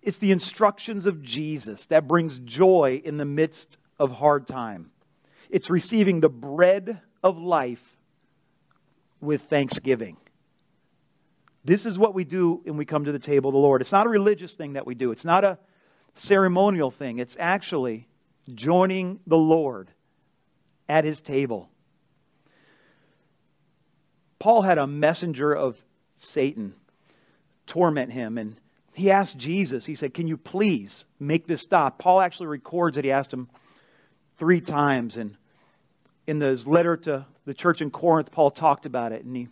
It's 0.03 0.19
the 0.19 0.31
instructions 0.31 1.07
of 1.07 1.23
Jesus 1.23 1.87
that 1.87 2.07
brings 2.07 2.39
joy 2.41 3.03
in 3.05 3.17
the 3.17 3.25
midst 3.25 3.77
of 3.99 4.13
hard 4.13 4.47
time. 4.47 4.91
It's 5.51 5.69
receiving 5.69 6.21
the 6.21 6.29
bread 6.29 7.01
of 7.23 7.37
life 7.39 7.99
with 9.21 9.43
thanksgiving. 9.43 10.17
This 11.64 11.85
is 11.87 11.99
what 11.99 12.14
we 12.14 12.25
do 12.25 12.61
when 12.64 12.76
we 12.76 12.85
come 12.85 13.05
to 13.05 13.12
the 13.12 13.19
table 13.19 13.50
of 13.50 13.55
the 13.55 13.61
Lord. 13.61 13.81
It's 13.81 13.93
not 13.93 14.07
a 14.07 14.11
religious 14.11 14.55
thing 14.55 14.75
that 14.75 14.87
we 14.87 14.95
do, 14.95 15.11
it's 15.12 15.25
not 15.25 15.45
a 15.45 15.59
ceremonial 16.14 16.90
thing. 16.90 17.19
It's 17.19 17.37
actually 17.38 18.09
joining 18.55 19.21
the 19.26 19.38
Lord 19.38 19.90
at 20.88 21.05
his 21.05 21.21
table. 21.21 21.69
Paul 24.38 24.62
had 24.62 24.79
a 24.79 24.87
messenger 24.87 25.52
of 25.52 25.76
Satan 26.17 26.75
torment 27.67 28.11
him, 28.12 28.38
and 28.38 28.57
he 28.95 29.11
asked 29.11 29.38
Jesus, 29.38 29.85
he 29.85 29.95
said, 29.95 30.14
Can 30.14 30.26
you 30.26 30.37
please 30.37 31.05
make 31.19 31.47
this 31.47 31.61
stop? 31.61 31.99
Paul 31.99 32.21
actually 32.21 32.49
records 32.49 32.97
that 32.97 33.05
he 33.05 33.12
asked 33.12 33.33
him 33.33 33.49
three 34.38 34.61
times, 34.61 35.17
and 35.17 35.37
in 36.26 36.40
his 36.40 36.67
letter 36.67 36.97
to 36.97 37.26
the 37.45 37.55
church 37.55 37.83
in 37.83 37.90
Corinth, 37.90 38.33
Paul 38.33 38.50
talked 38.50 38.87
about 38.87 39.12
it, 39.12 39.25
and 39.25 39.37
he 39.37 39.49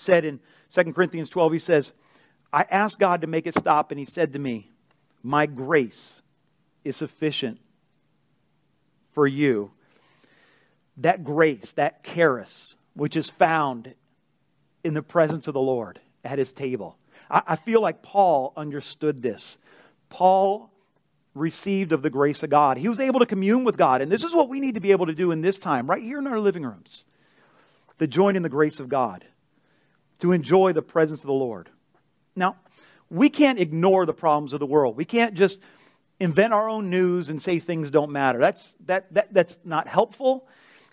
said 0.00 0.24
in 0.24 0.40
2 0.72 0.92
Corinthians 0.92 1.28
12, 1.28 1.52
he 1.52 1.58
says, 1.58 1.92
I 2.52 2.64
asked 2.70 2.98
God 2.98 3.20
to 3.20 3.26
make 3.26 3.46
it 3.46 3.56
stop, 3.56 3.90
and 3.90 3.98
he 3.98 4.04
said 4.04 4.32
to 4.32 4.38
me, 4.38 4.70
My 5.22 5.46
grace 5.46 6.22
is 6.84 6.96
sufficient 6.96 7.60
for 9.12 9.26
you. 9.26 9.70
That 10.98 11.24
grace, 11.24 11.72
that 11.72 12.02
charis, 12.02 12.76
which 12.94 13.16
is 13.16 13.30
found 13.30 13.94
in 14.82 14.94
the 14.94 15.02
presence 15.02 15.46
of 15.46 15.54
the 15.54 15.60
Lord 15.60 16.00
at 16.24 16.38
his 16.38 16.52
table. 16.52 16.96
I, 17.30 17.42
I 17.48 17.56
feel 17.56 17.80
like 17.80 18.02
Paul 18.02 18.52
understood 18.56 19.22
this. 19.22 19.58
Paul 20.08 20.70
received 21.34 21.92
of 21.92 22.02
the 22.02 22.10
grace 22.10 22.42
of 22.42 22.50
God. 22.50 22.78
He 22.78 22.88
was 22.88 23.00
able 23.00 23.20
to 23.20 23.26
commune 23.26 23.64
with 23.64 23.76
God. 23.76 24.00
And 24.00 24.10
this 24.10 24.24
is 24.24 24.34
what 24.34 24.48
we 24.48 24.60
need 24.60 24.74
to 24.74 24.80
be 24.80 24.92
able 24.92 25.06
to 25.06 25.14
do 25.14 25.30
in 25.30 25.40
this 25.40 25.58
time, 25.58 25.88
right 25.88 26.02
here 26.02 26.18
in 26.18 26.26
our 26.26 26.40
living 26.40 26.64
rooms. 26.64 27.04
To 27.98 28.06
join 28.06 28.36
in 28.36 28.42
the 28.42 28.48
grace 28.48 28.80
of 28.80 28.88
God 28.88 29.24
to 30.20 30.32
enjoy 30.32 30.72
the 30.72 30.82
presence 30.82 31.20
of 31.20 31.26
the 31.26 31.32
Lord. 31.32 31.68
Now, 32.34 32.56
we 33.10 33.30
can't 33.30 33.58
ignore 33.58 34.06
the 34.06 34.12
problems 34.12 34.52
of 34.52 34.60
the 34.60 34.66
world. 34.66 34.96
We 34.96 35.04
can't 35.04 35.34
just 35.34 35.58
invent 36.20 36.52
our 36.52 36.68
own 36.68 36.90
news 36.90 37.30
and 37.30 37.40
say 37.40 37.58
things 37.58 37.90
don't 37.90 38.10
matter. 38.10 38.38
That's, 38.38 38.74
that, 38.86 39.12
that, 39.14 39.32
that's 39.32 39.58
not 39.64 39.88
helpful. 39.88 40.46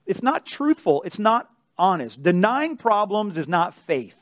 It's 0.05 0.24
not 0.24 0.46
truthful. 0.46 1.03
It's 1.03 1.20
not 1.20 1.50
honest. 1.77 2.22
Denying 2.22 2.77
problems 2.77 3.38
is 3.38 3.48
not 3.48 3.74
faith. 3.74 4.17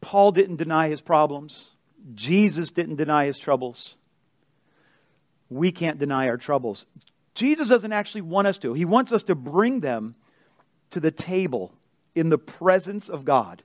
Paul 0.00 0.32
didn't 0.32 0.56
deny 0.56 0.88
his 0.88 1.00
problems. 1.00 1.72
Jesus 2.14 2.70
didn't 2.70 2.96
deny 2.96 3.26
his 3.26 3.38
troubles. 3.38 3.96
We 5.48 5.72
can't 5.72 5.98
deny 5.98 6.28
our 6.28 6.36
troubles. 6.36 6.86
Jesus 7.34 7.68
doesn't 7.68 7.92
actually 7.92 8.22
want 8.22 8.46
us 8.46 8.58
to. 8.58 8.72
He 8.72 8.84
wants 8.84 9.12
us 9.12 9.22
to 9.24 9.34
bring 9.34 9.80
them 9.80 10.14
to 10.90 11.00
the 11.00 11.10
table 11.10 11.72
in 12.14 12.28
the 12.28 12.38
presence 12.38 13.08
of 13.08 13.24
God 13.24 13.62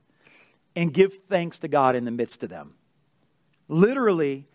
and 0.76 0.94
give 0.94 1.14
thanks 1.30 1.60
to 1.60 1.68
God 1.68 1.96
in 1.96 2.06
the 2.06 2.12
midst 2.12 2.44
of 2.44 2.50
them. 2.50 2.74
Literally, 3.68 4.46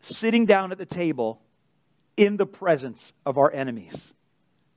sitting 0.00 0.46
down 0.46 0.72
at 0.72 0.78
the 0.78 0.86
table 0.86 1.40
in 2.16 2.36
the 2.36 2.46
presence 2.46 3.12
of 3.24 3.38
our 3.38 3.52
enemies. 3.52 4.12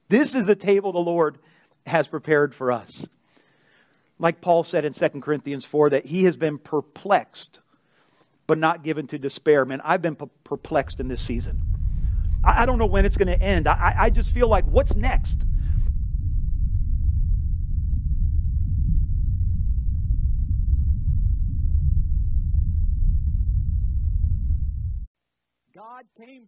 This 0.09 0.35
is 0.35 0.45
the 0.45 0.55
table 0.55 0.91
the 0.91 0.99
Lord 0.99 1.37
has 1.85 2.07
prepared 2.07 2.53
for 2.53 2.71
us. 2.71 3.07
Like 4.19 4.41
Paul 4.41 4.63
said 4.63 4.85
in 4.85 4.93
2 4.93 5.09
Corinthians 5.21 5.65
4, 5.65 5.91
that 5.91 6.05
he 6.05 6.23
has 6.23 6.35
been 6.35 6.57
perplexed, 6.57 7.59
but 8.47 8.57
not 8.57 8.83
given 8.83 9.07
to 9.07 9.19
despair. 9.19 9.63
Man, 9.65 9.81
I've 9.83 10.01
been 10.01 10.15
perplexed 10.43 10.99
in 10.99 11.07
this 11.07 11.21
season. 11.21 11.61
I 12.43 12.65
don't 12.65 12.79
know 12.79 12.85
when 12.85 13.05
it's 13.05 13.17
going 13.17 13.27
to 13.27 13.41
end. 13.41 13.67
I, 13.67 13.93
I 13.97 14.09
just 14.09 14.33
feel 14.33 14.47
like, 14.47 14.65
what's 14.65 14.95
next? 14.95 15.43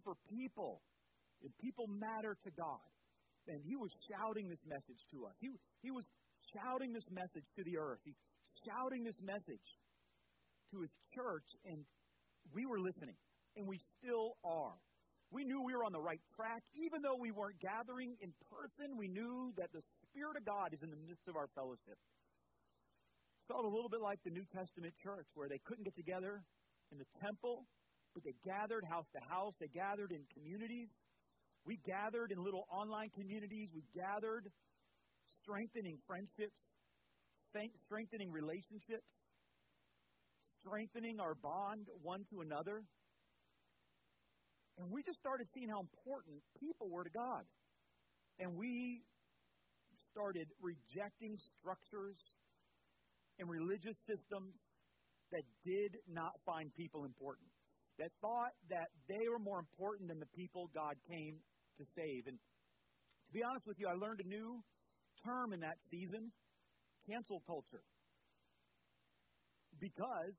Came 0.00 0.14
for 0.14 0.16
people, 0.28 0.80
and 1.42 1.50
people 1.60 1.86
matter 1.88 2.36
to 2.44 2.50
God. 2.56 2.78
And 3.48 3.60
he 3.64 3.76
was 3.76 3.90
shouting 4.08 4.48
this 4.48 4.60
message 4.66 5.00
to 5.12 5.26
us. 5.26 5.34
He, 5.40 5.48
he 5.82 5.90
was 5.90 6.06
shouting 6.54 6.92
this 6.92 7.08
message 7.10 7.44
to 7.56 7.64
the 7.64 7.78
earth. 7.78 7.98
He's 8.04 8.18
shouting 8.64 9.04
this 9.04 9.20
message 9.22 9.64
to 10.72 10.80
his 10.80 10.94
church, 11.14 11.44
and 11.64 11.84
we 12.54 12.66
were 12.66 12.78
listening, 12.78 13.16
and 13.56 13.66
we 13.66 13.78
still 13.78 14.36
are. 14.44 14.76
We 15.32 15.44
knew 15.44 15.62
we 15.62 15.74
were 15.74 15.84
on 15.84 15.92
the 15.92 16.00
right 16.00 16.20
track. 16.36 16.62
Even 16.74 17.02
though 17.02 17.16
we 17.18 17.30
weren't 17.30 17.60
gathering 17.60 18.16
in 18.20 18.32
person, 18.50 18.96
we 18.98 19.08
knew 19.08 19.52
that 19.56 19.70
the 19.72 19.82
Spirit 20.10 20.36
of 20.36 20.44
God 20.44 20.74
is 20.74 20.82
in 20.82 20.90
the 20.90 21.00
midst 21.06 21.26
of 21.28 21.36
our 21.36 21.48
fellowship. 21.54 21.98
Felt 23.48 23.64
a 23.64 23.68
little 23.68 23.88
bit 23.88 24.00
like 24.00 24.18
the 24.24 24.30
New 24.30 24.44
Testament 24.54 24.94
church, 25.02 25.26
where 25.34 25.48
they 25.48 25.58
couldn't 25.66 25.84
get 25.84 25.96
together 25.96 26.42
in 26.92 26.98
the 26.98 27.06
temple, 27.22 27.66
but 28.14 28.24
they 28.24 28.34
gathered 28.44 28.84
house 28.84 29.06
to 29.14 29.20
house. 29.28 29.54
They 29.60 29.68
gathered 29.68 30.12
in 30.12 30.22
communities. 30.34 30.88
We 31.64 31.78
gathered 31.86 32.32
in 32.32 32.42
little 32.42 32.66
online 32.72 33.10
communities. 33.10 33.68
We 33.74 33.84
gathered 33.94 34.50
strengthening 35.28 35.98
friendships, 36.06 36.74
strengthening 37.84 38.32
relationships, 38.32 39.26
strengthening 40.42 41.20
our 41.20 41.34
bond 41.34 41.86
one 42.02 42.24
to 42.30 42.40
another. 42.40 42.82
And 44.78 44.90
we 44.90 45.02
just 45.02 45.18
started 45.18 45.46
seeing 45.52 45.68
how 45.68 45.80
important 45.80 46.42
people 46.58 46.88
were 46.88 47.04
to 47.04 47.10
God. 47.10 47.44
And 48.38 48.56
we 48.56 49.02
started 50.10 50.48
rejecting 50.60 51.36
structures 51.36 52.18
and 53.38 53.48
religious 53.48 53.96
systems 54.06 54.56
that 55.30 55.42
did 55.64 55.96
not 56.08 56.32
find 56.44 56.74
people 56.74 57.04
important, 57.04 57.46
that 58.00 58.10
thought 58.24 58.56
that 58.72 58.88
they 59.06 59.28
were 59.28 59.38
more 59.38 59.60
important 59.60 60.08
than 60.08 60.18
the 60.18 60.32
people 60.32 60.72
God 60.72 60.96
came 61.04 61.36
to 61.76 61.84
save. 61.84 62.26
And 62.26 62.40
to 62.40 63.30
be 63.32 63.44
honest 63.44 63.68
with 63.68 63.76
you, 63.78 63.86
I 63.86 63.94
learned 63.94 64.24
a 64.24 64.28
new 64.28 64.64
term 65.24 65.52
in 65.52 65.60
that 65.60 65.76
season 65.92 66.32
cancel 67.04 67.44
culture. 67.46 67.84
Because 69.78 70.36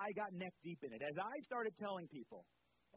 I 0.00 0.12
got 0.16 0.32
neck 0.32 0.52
deep 0.64 0.80
in 0.82 0.92
it. 0.92 1.00
As 1.04 1.16
I 1.20 1.36
started 1.44 1.72
telling 1.76 2.08
people, 2.08 2.44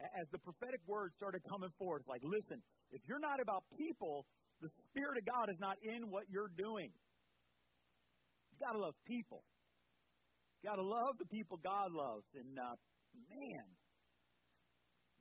as 0.00 0.28
the 0.32 0.40
prophetic 0.40 0.80
words 0.88 1.14
started 1.16 1.40
coming 1.48 1.72
forth, 1.78 2.02
like, 2.08 2.20
listen, 2.24 2.60
if 2.92 3.00
you're 3.08 3.20
not 3.20 3.40
about 3.40 3.64
people, 3.76 4.24
the 4.60 4.68
Spirit 4.92 5.20
of 5.20 5.24
God 5.24 5.52
is 5.52 5.60
not 5.60 5.76
in 5.84 6.08
what 6.08 6.24
you're 6.28 6.52
doing. 6.56 6.88
You 8.52 8.56
got 8.60 8.72
to 8.72 8.80
love 8.80 8.96
people. 9.04 9.44
You 10.60 10.70
got 10.72 10.76
to 10.76 10.88
love 10.88 11.20
the 11.20 11.28
people 11.28 11.60
God 11.60 11.92
loves. 11.92 12.24
And 12.32 12.56
uh, 12.56 12.76
man, 13.16 13.64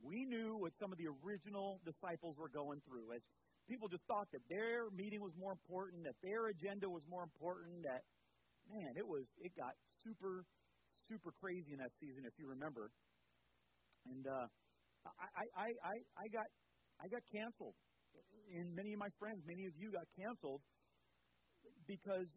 we 0.03 0.25
knew 0.25 0.57
what 0.59 0.73
some 0.79 0.91
of 0.91 0.97
the 0.97 1.09
original 1.23 1.79
disciples 1.85 2.37
were 2.37 2.49
going 2.49 2.81
through 2.85 3.13
as 3.15 3.23
people 3.67 3.87
just 3.87 4.05
thought 4.05 4.29
that 4.31 4.43
their 4.49 4.89
meeting 4.91 5.21
was 5.21 5.33
more 5.37 5.51
important, 5.51 6.03
that 6.05 6.15
their 6.21 6.47
agenda 6.53 6.89
was 6.89 7.01
more 7.07 7.23
important, 7.23 7.81
that 7.83 8.03
man, 8.69 8.93
it 8.97 9.05
was 9.07 9.25
it 9.41 9.51
got 9.55 9.73
super 10.03 10.45
super 11.09 11.31
crazy 11.41 11.73
in 11.73 11.79
that 11.79 11.93
season 11.99 12.25
if 12.25 12.33
you 12.37 12.47
remember. 12.47 12.91
And 14.05 14.25
uh 14.27 14.47
I 15.05 15.45
I 15.57 15.67
I 15.83 15.95
I 16.17 16.25
got 16.29 16.47
I 17.01 17.07
got 17.07 17.21
canceled. 17.31 17.75
And 18.53 18.73
many 18.75 18.93
of 18.93 18.99
my 18.99 19.09
friends, 19.19 19.43
many 19.45 19.65
of 19.65 19.73
you 19.75 19.91
got 19.91 20.05
canceled 20.15 20.61
because 21.87 22.29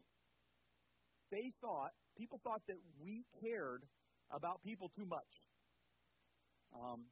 they 1.31 1.53
thought, 1.61 1.93
people 2.17 2.41
thought 2.43 2.63
that 2.67 2.81
we 2.99 3.25
cared 3.41 3.85
about 4.33 4.63
people 4.65 4.89
too 4.97 5.07
much. 5.07 5.38
Um, 6.75 7.03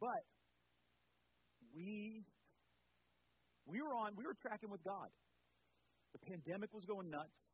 but 0.00 0.24
we 1.74 2.24
we 3.66 3.82
were 3.82 3.94
on 3.94 4.12
we 4.16 4.24
were 4.24 4.36
tracking 4.40 4.70
with 4.70 4.82
God. 4.84 5.08
The 6.12 6.30
pandemic 6.30 6.72
was 6.72 6.84
going 6.84 7.10
nuts. 7.10 7.50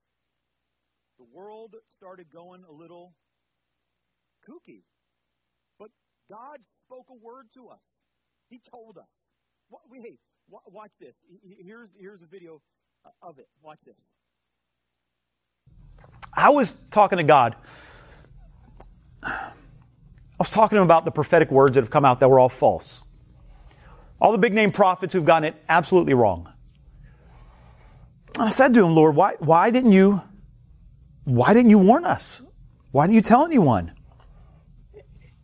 The 1.18 1.24
world 1.32 1.74
started 1.88 2.26
going 2.32 2.64
a 2.68 2.72
little 2.72 3.14
kooky. 4.48 4.82
But 5.78 5.90
God 6.30 6.58
spoke 6.84 7.06
a 7.10 7.14
word 7.14 7.46
to 7.54 7.68
us. 7.68 7.98
He 8.50 8.60
told 8.70 8.98
us. 8.98 9.30
"We 9.88 10.00
Hey, 10.00 10.18
watch 10.48 10.92
this. 11.00 11.16
Here's 11.42 11.92
here's 11.98 12.22
a 12.22 12.26
video 12.26 12.60
uh, 13.04 13.10
of 13.22 13.38
it. 13.38 13.48
Watch 13.62 13.80
this. 13.86 14.06
I 16.34 16.50
was 16.50 16.74
talking 16.90 17.18
to 17.18 17.24
God. 17.24 17.56
Was 20.42 20.50
talking 20.50 20.74
to 20.74 20.80
him 20.80 20.86
about 20.86 21.04
the 21.04 21.12
prophetic 21.12 21.52
words 21.52 21.76
that 21.76 21.82
have 21.82 21.90
come 21.90 22.04
out 22.04 22.18
that 22.18 22.28
were 22.28 22.40
all 22.40 22.48
false. 22.48 23.04
All 24.20 24.32
the 24.32 24.38
big 24.38 24.52
name 24.52 24.72
prophets 24.72 25.12
who've 25.12 25.24
gotten 25.24 25.44
it 25.44 25.54
absolutely 25.68 26.14
wrong. 26.14 26.52
And 28.34 28.46
I 28.46 28.48
said 28.48 28.74
to 28.74 28.84
him, 28.84 28.92
Lord, 28.92 29.14
why, 29.14 29.36
why 29.38 29.70
didn't 29.70 29.92
you, 29.92 30.20
why 31.22 31.54
didn't 31.54 31.70
you 31.70 31.78
warn 31.78 32.04
us? 32.04 32.42
Why 32.90 33.06
didn't 33.06 33.14
you 33.14 33.22
tell 33.22 33.44
anyone? 33.44 33.94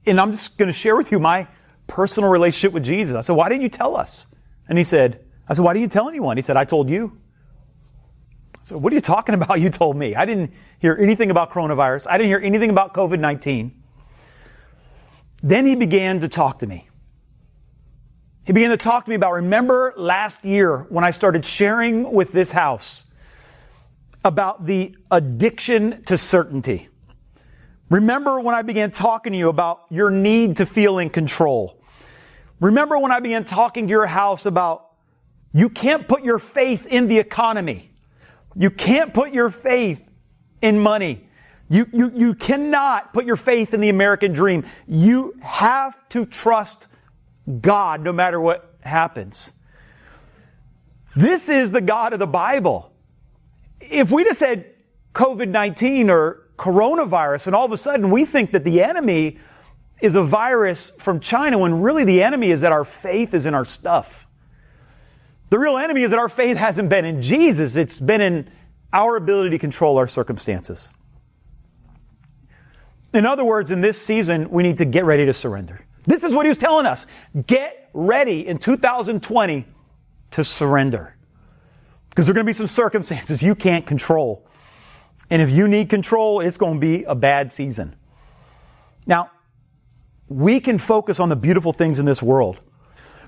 And 0.05 0.21
I'm 0.21 0.33
just 0.33 0.59
going 0.59 0.67
to 0.67 0.73
share 0.73 0.97
with 0.97 1.13
you 1.13 1.21
my 1.21 1.47
personal 1.87 2.29
relationship 2.29 2.73
with 2.73 2.83
Jesus. 2.83 3.15
I 3.15 3.21
said, 3.21 3.37
why 3.37 3.49
didn't 3.49 3.63
you 3.63 3.69
tell 3.69 3.95
us? 3.95 4.27
And 4.69 4.79
he 4.79 4.83
said, 4.83 5.25
I 5.49 5.55
said, 5.55 5.65
why 5.65 5.75
didn't 5.75 5.83
you 5.83 5.91
tell 5.91 6.09
anyone? 6.09 6.37
He 6.39 6.43
said, 6.43 6.57
I 6.57 6.65
told 6.65 6.91
you. 6.91 7.21
So, 8.65 8.77
what 8.77 8.93
are 8.93 8.97
you 8.97 9.01
talking 9.01 9.35
about? 9.41 9.61
You 9.61 9.71
told 9.71 9.97
me. 9.97 10.17
I 10.17 10.25
didn't 10.25 10.55
hear 10.81 10.99
anything 11.01 11.31
about 11.31 11.53
coronavirus. 11.53 12.09
I 12.11 12.19
didn't 12.19 12.31
hear 12.31 12.41
anything 12.41 12.71
about 12.71 12.95
COVID 12.95 13.21
19. 13.21 13.78
Then 15.43 15.67
he 15.67 15.77
began 15.77 16.21
to 16.21 16.29
talk 16.29 16.61
to 16.61 16.67
me. 16.67 16.89
He 18.45 18.53
began 18.53 18.71
to 18.71 18.77
talk 18.77 19.05
to 19.05 19.11
me 19.11 19.17
about, 19.17 19.35
remember 19.35 19.93
last 19.97 20.45
year 20.45 20.87
when 20.89 21.05
I 21.05 21.11
started 21.11 21.45
sharing 21.45 22.11
with 22.13 22.33
this 22.33 22.51
house 22.51 23.05
about 24.25 24.67
the 24.67 24.97
addiction 25.11 26.03
to 26.05 26.17
certainty. 26.19 26.89
Remember 27.91 28.41
when 28.41 28.55
I 28.55 28.63
began 28.63 28.91
talking 28.91 29.33
to 29.33 29.39
you 29.39 29.49
about 29.49 29.83
your 29.91 30.11
need 30.11 30.57
to 30.59 30.67
feel 30.67 30.99
in 30.99 31.11
control. 31.11 31.83
Remember 32.61 32.99
when 32.99 33.13
I 33.13 33.21
began 33.21 33.45
talking 33.45 33.87
to 33.87 33.91
your 33.91 34.07
house 34.07 34.47
about 34.47 34.87
you 35.53 35.69
can't 35.69 36.09
put 36.09 36.25
your 36.25 36.39
faith 36.39 36.87
in 36.87 37.09
the 37.09 37.19
economy. 37.19 37.91
You 38.55 38.71
can't 38.71 39.15
put 39.15 39.33
your 39.33 39.51
faith 39.51 40.03
in 40.61 40.81
money. 40.81 41.28
You, 41.69 41.87
you, 41.93 42.13
you 42.15 42.35
cannot 42.35 43.13
put 43.13 43.27
your 43.27 43.37
faith 43.37 43.75
in 43.75 43.81
the 43.81 43.91
American 43.91 44.33
dream. 44.33 44.65
You 44.87 45.35
have 45.43 46.09
to 46.11 46.25
trust 46.25 46.87
God 47.61 48.03
no 48.03 48.13
matter 48.13 48.41
what 48.41 48.75
happens. 48.81 49.53
This 51.15 51.49
is 51.49 51.71
the 51.73 51.81
God 51.81 52.13
of 52.13 52.19
the 52.19 52.27
Bible. 52.27 52.93
If 53.81 54.11
we 54.11 54.25
just 54.25 54.39
said 54.39 54.75
COVID 55.15 55.49
19 55.49 56.11
or 56.11 56.49
coronavirus 56.57 57.47
and 57.47 57.57
all 57.57 57.65
of 57.65 57.73
a 57.73 57.77
sudden 57.77 58.11
we 58.11 58.25
think 58.25 58.51
that 58.53 58.65
the 58.65 58.83
enemy 58.83 59.39
is 60.01 60.15
a 60.15 60.23
virus 60.23 60.91
from 60.99 61.21
China 61.21 61.59
when 61.59 61.81
really 61.81 62.05
the 62.05 62.23
enemy 62.23 62.51
is 62.51 62.61
that 62.61 62.73
our 62.73 62.85
faith 62.85 63.35
is 63.35 63.47
in 63.47 63.55
our 63.55 63.65
stuff. 63.65 64.27
The 65.51 65.59
real 65.59 65.79
enemy 65.79 66.03
is 66.03 66.11
that 66.11 66.19
our 66.19 66.29
faith 66.29 66.57
hasn't 66.57 66.89
been 66.89 67.05
in 67.05 67.23
Jesus, 67.23 67.75
it's 67.75 67.99
been 67.99 68.21
in 68.21 68.51
our 68.93 69.17
ability 69.17 69.51
to 69.51 69.59
control 69.59 69.99
our 69.99 70.07
circumstances. 70.07 70.91
In 73.13 73.27
other 73.27 73.45
words, 73.45 73.71
in 73.71 73.81
this 73.81 74.01
season, 74.01 74.51
we 74.51 74.63
need 74.63 74.79
to 74.79 74.85
get 74.85 75.05
ready 75.05 75.27
to 75.27 75.33
surrender. 75.33 75.81
This 76.05 76.25
is 76.25 76.35
what 76.35 76.47
he 76.47 76.49
was 76.49 76.59
telling 76.59 76.87
us. 76.87 77.07
Get 77.47 77.91
ready 77.93 78.47
in 78.47 78.59
2020 78.59 79.67
to 80.33 80.45
surrender. 80.45 81.15
Because 82.11 82.27
there 82.27 82.33
are 82.33 82.35
going 82.35 82.47
to 82.47 82.51
be 82.51 82.55
some 82.55 82.67
circumstances 82.67 83.43
you 83.43 83.55
can't 83.55 83.87
control. 83.87 84.47
And 85.31 85.43
if 85.43 85.51
you 85.51 85.69
need 85.69 85.89
control, 85.89 86.41
it's 86.41 86.57
going 86.57 86.75
to 86.75 86.81
be 86.81 87.05
a 87.05 87.15
bad 87.15 87.53
season. 87.53 87.95
Now, 89.07 89.31
we 90.29 90.61
can 90.61 90.79
focus 90.79 91.21
on 91.21 91.29
the 91.29 91.37
beautiful 91.37 91.73
things 91.73 91.99
in 91.99 92.07
this 92.07 92.23
world. 92.23 92.61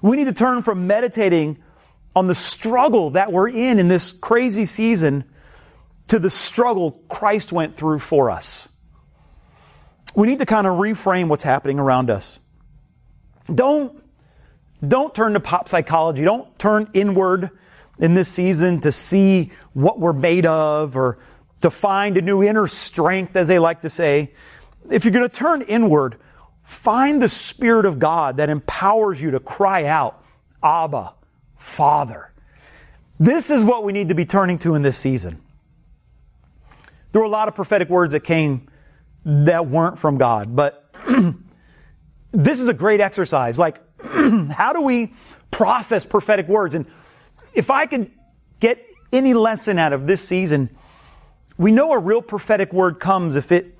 We 0.02 0.16
need 0.16 0.24
to 0.24 0.32
turn 0.32 0.62
from 0.62 0.86
meditating 0.86 1.62
on 2.16 2.26
the 2.26 2.34
struggle 2.34 3.10
that 3.10 3.32
we're 3.32 3.48
in 3.48 3.78
in 3.78 3.88
this 3.88 4.12
crazy 4.12 4.66
season 4.66 5.24
to 6.08 6.18
the 6.18 6.30
struggle 6.30 6.92
Christ 7.08 7.52
went 7.52 7.76
through 7.76 8.00
for 8.00 8.30
us. 8.30 8.69
We 10.14 10.26
need 10.26 10.40
to 10.40 10.46
kind 10.46 10.66
of 10.66 10.76
reframe 10.76 11.28
what's 11.28 11.42
happening 11.42 11.78
around 11.78 12.10
us. 12.10 12.40
Don't, 13.52 14.02
don't 14.86 15.14
turn 15.14 15.34
to 15.34 15.40
pop 15.40 15.68
psychology. 15.68 16.22
Don't 16.24 16.58
turn 16.58 16.90
inward 16.94 17.50
in 17.98 18.14
this 18.14 18.28
season 18.28 18.80
to 18.80 18.92
see 18.92 19.52
what 19.72 20.00
we're 20.00 20.12
made 20.12 20.46
of 20.46 20.96
or 20.96 21.18
to 21.60 21.70
find 21.70 22.16
a 22.16 22.22
new 22.22 22.42
inner 22.42 22.66
strength, 22.66 23.36
as 23.36 23.48
they 23.48 23.58
like 23.58 23.82
to 23.82 23.90
say. 23.90 24.32
If 24.90 25.04
you're 25.04 25.12
going 25.12 25.28
to 25.28 25.34
turn 25.34 25.62
inward, 25.62 26.16
find 26.64 27.22
the 27.22 27.28
Spirit 27.28 27.84
of 27.86 27.98
God 27.98 28.38
that 28.38 28.48
empowers 28.48 29.20
you 29.20 29.32
to 29.32 29.40
cry 29.40 29.84
out, 29.84 30.24
Abba, 30.62 31.14
Father. 31.56 32.32
This 33.18 33.50
is 33.50 33.62
what 33.62 33.84
we 33.84 33.92
need 33.92 34.08
to 34.08 34.14
be 34.14 34.24
turning 34.24 34.58
to 34.60 34.74
in 34.74 34.82
this 34.82 34.96
season. 34.96 35.42
There 37.12 37.20
were 37.20 37.26
a 37.26 37.30
lot 37.30 37.48
of 37.48 37.54
prophetic 37.54 37.90
words 37.90 38.12
that 38.12 38.20
came 38.20 38.69
that 39.24 39.66
weren't 39.66 39.98
from 39.98 40.18
God, 40.18 40.54
but 40.54 40.92
this 42.32 42.60
is 42.60 42.68
a 42.68 42.74
great 42.74 43.00
exercise. 43.00 43.58
Like, 43.58 43.80
how 44.02 44.72
do 44.72 44.82
we 44.82 45.12
process 45.50 46.04
prophetic 46.04 46.48
words? 46.48 46.74
And 46.74 46.86
if 47.52 47.70
I 47.70 47.86
could 47.86 48.10
get 48.60 48.84
any 49.12 49.34
lesson 49.34 49.78
out 49.78 49.92
of 49.92 50.06
this 50.06 50.22
season, 50.22 50.70
we 51.58 51.72
know 51.72 51.92
a 51.92 51.98
real 51.98 52.22
prophetic 52.22 52.72
word 52.72 53.00
comes 53.00 53.34
if 53.34 53.52
it 53.52 53.78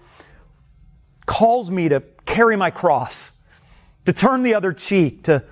calls 1.27 1.71
me 1.71 1.89
to 1.89 2.03
carry 2.27 2.57
my 2.57 2.71
cross, 2.71 3.33
to 4.05 4.13
turn 4.13 4.43
the 4.43 4.55
other 4.55 4.73
cheek, 4.73 5.25
to 5.25 5.45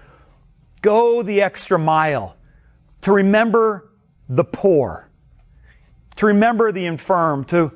go 0.83 1.23
the 1.23 1.41
extra 1.43 1.79
mile, 1.79 2.37
to 3.03 3.13
remember 3.13 3.91
the 4.29 4.45
poor 4.45 5.09
to 6.19 6.27
remember 6.27 6.73
the 6.73 6.85
infirm, 6.85 7.45
to 7.45 7.73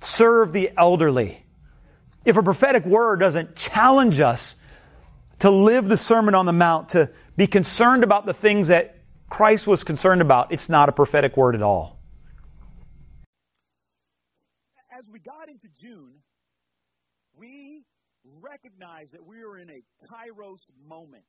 serve 0.00 0.52
the 0.52 0.72
elderly. 0.76 1.43
If 2.24 2.36
a 2.36 2.42
prophetic 2.42 2.86
word 2.86 3.20
doesn't 3.20 3.54
challenge 3.54 4.20
us 4.20 4.56
to 5.40 5.50
live 5.50 5.88
the 5.88 5.96
Sermon 5.96 6.34
on 6.34 6.46
the 6.46 6.52
Mount, 6.52 6.90
to 6.90 7.10
be 7.36 7.46
concerned 7.46 8.02
about 8.02 8.24
the 8.24 8.32
things 8.32 8.68
that 8.68 9.02
Christ 9.28 9.66
was 9.66 9.84
concerned 9.84 10.22
about, 10.22 10.52
it's 10.52 10.68
not 10.68 10.88
a 10.88 10.92
prophetic 10.92 11.36
word 11.36 11.54
at 11.54 11.62
all. 11.62 12.00
As 14.96 15.08
we 15.08 15.18
got 15.18 15.48
into 15.48 15.68
June, 15.78 16.14
we 17.36 17.82
recognized 18.40 19.12
that 19.12 19.24
we 19.24 19.44
were 19.44 19.58
in 19.58 19.68
a 19.68 19.82
kairos 20.06 20.60
moment. 20.88 21.24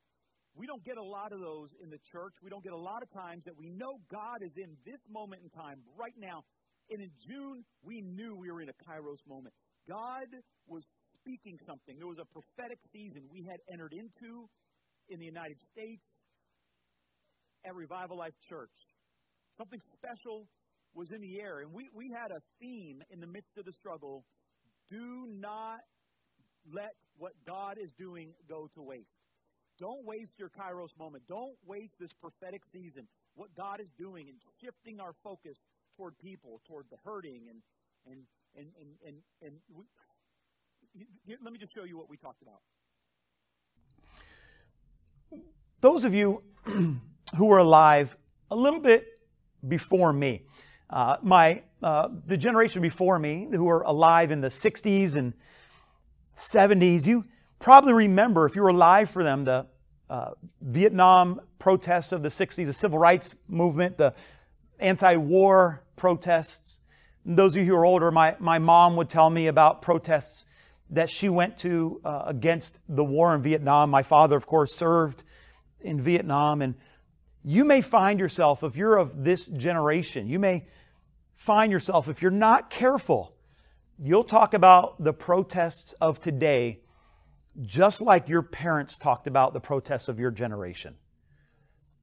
We 0.54 0.66
don't 0.66 0.82
get 0.82 0.96
a 0.96 1.02
lot 1.02 1.32
of 1.32 1.40
those 1.40 1.74
in 1.82 1.90
the 1.90 1.98
church. 2.10 2.34
We 2.42 2.48
don't 2.48 2.64
get 2.64 2.72
a 2.72 2.78
lot 2.78 3.02
of 3.02 3.10
times 3.10 3.44
that 3.44 3.58
we 3.58 3.68
know 3.68 4.00
God 4.10 4.42
is 4.42 4.56
in 4.56 4.76
this 4.86 5.00
moment 5.12 5.42
in 5.42 5.50
time, 5.50 5.80
right 5.98 6.14
now. 6.18 6.44
And 6.90 7.02
in 7.02 7.10
June, 7.26 7.64
we 7.82 8.00
knew 8.00 8.34
we 8.34 8.50
were 8.50 8.62
in 8.62 8.70
a 8.70 8.72
Kairos 8.72 9.18
moment. 9.28 9.54
God 9.88 10.26
was 10.66 10.84
speaking 11.20 11.58
something. 11.66 11.98
There 11.98 12.06
was 12.06 12.18
a 12.18 12.26
prophetic 12.26 12.78
season 12.92 13.22
we 13.30 13.42
had 13.42 13.60
entered 13.72 13.92
into 13.92 14.48
in 15.08 15.18
the 15.18 15.26
United 15.26 15.60
States 15.72 16.06
at 17.64 17.74
Revival 17.74 18.18
Life 18.18 18.34
Church. 18.48 18.74
Something 19.56 19.80
special 19.94 20.48
was 20.94 21.10
in 21.10 21.20
the 21.20 21.40
air. 21.40 21.60
And 21.60 21.72
we, 21.72 21.88
we 21.94 22.10
had 22.10 22.30
a 22.30 22.40
theme 22.60 23.02
in 23.10 23.20
the 23.20 23.26
midst 23.26 23.58
of 23.58 23.64
the 23.64 23.72
struggle 23.72 24.24
do 24.90 25.26
not 25.28 25.80
let 26.72 26.94
what 27.18 27.32
God 27.46 27.76
is 27.82 27.90
doing 27.98 28.32
go 28.48 28.68
to 28.74 28.82
waste. 28.82 29.20
Don't 29.78 30.04
waste 30.04 30.38
your 30.38 30.48
Kairos 30.48 30.96
moment. 30.98 31.24
Don't 31.28 31.56
waste 31.66 31.96
this 32.00 32.12
prophetic 32.20 32.62
season. 32.64 33.06
What 33.34 33.54
God 33.56 33.80
is 33.80 33.90
doing 33.98 34.28
and 34.28 34.38
shifting 34.62 35.00
our 35.00 35.12
focus 35.22 35.58
toward 35.96 36.16
people, 36.18 36.60
toward 36.66 36.86
the 36.90 36.96
hurting, 37.04 37.46
and 37.50 37.60
and 38.06 38.22
and 38.56 38.68
and 38.80 38.90
and, 39.06 39.16
and 39.42 39.54
we, 39.74 39.84
let 41.42 41.52
me 41.52 41.58
just 41.58 41.74
show 41.74 41.84
you 41.84 41.96
what 41.96 42.08
we 42.08 42.16
talked 42.16 42.42
about. 42.42 42.60
Those 45.80 46.04
of 46.04 46.14
you 46.14 46.42
who 46.64 47.46
were 47.46 47.58
alive 47.58 48.16
a 48.50 48.56
little 48.56 48.80
bit 48.80 49.06
before 49.68 50.12
me, 50.12 50.42
uh, 50.90 51.16
my 51.22 51.62
uh, 51.82 52.08
the 52.26 52.36
generation 52.36 52.80
before 52.80 53.18
me 53.18 53.48
who 53.50 53.64
were 53.64 53.82
alive 53.82 54.30
in 54.30 54.40
the 54.40 54.48
60s 54.48 55.16
and 55.16 55.34
70s, 56.34 57.06
you 57.06 57.24
probably 57.58 57.92
remember, 57.92 58.46
if 58.46 58.56
you 58.56 58.62
were 58.62 58.68
alive 58.68 59.10
for 59.10 59.22
them, 59.22 59.44
the 59.44 59.66
uh, 60.08 60.30
Vietnam 60.60 61.40
protests 61.58 62.12
of 62.12 62.22
the 62.22 62.28
60s, 62.28 62.66
the 62.66 62.72
civil 62.72 62.98
rights 62.98 63.34
movement, 63.48 63.98
the 63.98 64.14
anti 64.78 65.16
war 65.16 65.82
protests. 65.96 66.80
Those 67.28 67.56
of 67.56 67.62
you 67.62 67.66
who 67.66 67.74
are 67.74 67.84
older, 67.84 68.12
my, 68.12 68.36
my 68.38 68.60
mom 68.60 68.94
would 68.96 69.08
tell 69.08 69.28
me 69.28 69.48
about 69.48 69.82
protests 69.82 70.44
that 70.90 71.10
she 71.10 71.28
went 71.28 71.58
to 71.58 72.00
uh, 72.04 72.22
against 72.26 72.78
the 72.88 73.02
war 73.02 73.34
in 73.34 73.42
Vietnam. 73.42 73.90
My 73.90 74.04
father, 74.04 74.36
of 74.36 74.46
course, 74.46 74.76
served 74.76 75.24
in 75.80 76.00
Vietnam. 76.00 76.62
And 76.62 76.76
you 77.44 77.64
may 77.64 77.80
find 77.80 78.20
yourself, 78.20 78.62
if 78.62 78.76
you're 78.76 78.96
of 78.96 79.24
this 79.24 79.46
generation, 79.46 80.28
you 80.28 80.38
may 80.38 80.66
find 81.34 81.72
yourself, 81.72 82.08
if 82.08 82.22
you're 82.22 82.30
not 82.30 82.70
careful, 82.70 83.34
you'll 83.98 84.22
talk 84.22 84.54
about 84.54 85.02
the 85.02 85.12
protests 85.12 85.94
of 85.94 86.20
today 86.20 86.78
just 87.62 88.00
like 88.02 88.28
your 88.28 88.42
parents 88.42 88.98
talked 88.98 89.26
about 89.26 89.52
the 89.52 89.60
protests 89.60 90.08
of 90.08 90.20
your 90.20 90.30
generation. 90.30 90.94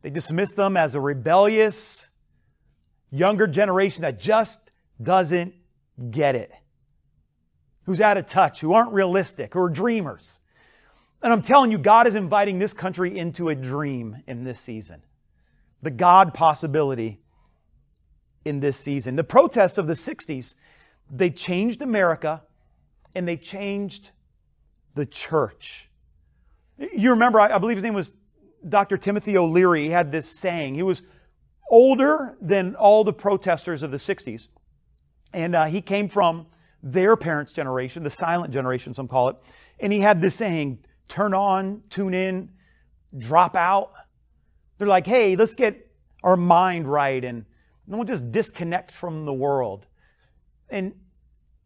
They 0.01 0.09
dismiss 0.09 0.53
them 0.53 0.75
as 0.75 0.95
a 0.95 0.99
rebellious, 0.99 2.07
younger 3.11 3.47
generation 3.47 4.01
that 4.01 4.19
just 4.19 4.71
doesn't 5.03 5.53
get 6.09 6.35
it, 6.35 6.51
who's 7.83 8.01
out 8.01 8.17
of 8.17 8.25
touch, 8.25 8.61
who 8.61 8.73
aren't 8.73 8.93
realistic, 8.93 9.53
who 9.53 9.59
are 9.61 9.69
dreamers. 9.69 10.39
And 11.21 11.31
I'm 11.31 11.41
telling 11.41 11.71
you, 11.71 11.77
God 11.77 12.07
is 12.07 12.15
inviting 12.15 12.59
this 12.59 12.73
country 12.73 13.17
into 13.17 13.49
a 13.49 13.55
dream 13.55 14.17
in 14.27 14.43
this 14.43 14.59
season. 14.59 15.01
The 15.81 15.91
God 15.91 16.33
possibility 16.33 17.21
in 18.45 18.59
this 18.59 18.77
season. 18.77 19.15
The 19.15 19.23
protests 19.23 19.77
of 19.77 19.87
the 19.87 19.93
60s, 19.93 20.55
they 21.09 21.29
changed 21.29 21.81
America 21.81 22.41
and 23.15 23.27
they 23.27 23.37
changed 23.37 24.11
the 24.95 25.05
church. 25.05 25.89
You 26.77 27.11
remember, 27.11 27.39
I 27.39 27.57
believe 27.57 27.77
his 27.77 27.83
name 27.83 27.93
was 27.93 28.15
Dr. 28.67 28.97
Timothy 28.97 29.37
O'Leary. 29.37 29.85
He 29.85 29.89
had 29.89 30.11
this 30.11 30.39
saying. 30.39 30.75
He 30.75 30.83
was 30.83 31.01
older 31.69 32.35
than 32.41 32.75
all 32.75 33.03
the 33.03 33.13
protesters 33.13 33.83
of 33.83 33.91
the 33.91 33.97
60s. 33.97 34.47
And 35.33 35.55
uh, 35.55 35.65
he 35.65 35.81
came 35.81 36.09
from 36.09 36.45
their 36.81 37.15
parents' 37.15 37.51
generation, 37.51 38.03
the 38.03 38.09
silent 38.09 38.53
generation, 38.53 38.93
some 38.93 39.07
call 39.07 39.29
it. 39.29 39.37
And 39.79 39.91
he 39.91 39.99
had 39.99 40.21
this 40.21 40.35
saying 40.35 40.79
turn 41.07 41.33
on, 41.33 41.81
tune 41.89 42.13
in, 42.13 42.49
drop 43.17 43.55
out. 43.55 43.91
They're 44.77 44.87
like, 44.87 45.07
hey, 45.07 45.35
let's 45.35 45.55
get 45.55 45.89
our 46.23 46.37
mind 46.37 46.87
right 46.87 47.23
and 47.23 47.45
we'll 47.87 48.03
just 48.03 48.31
disconnect 48.31 48.91
from 48.91 49.25
the 49.25 49.33
world. 49.33 49.85
And 50.69 50.93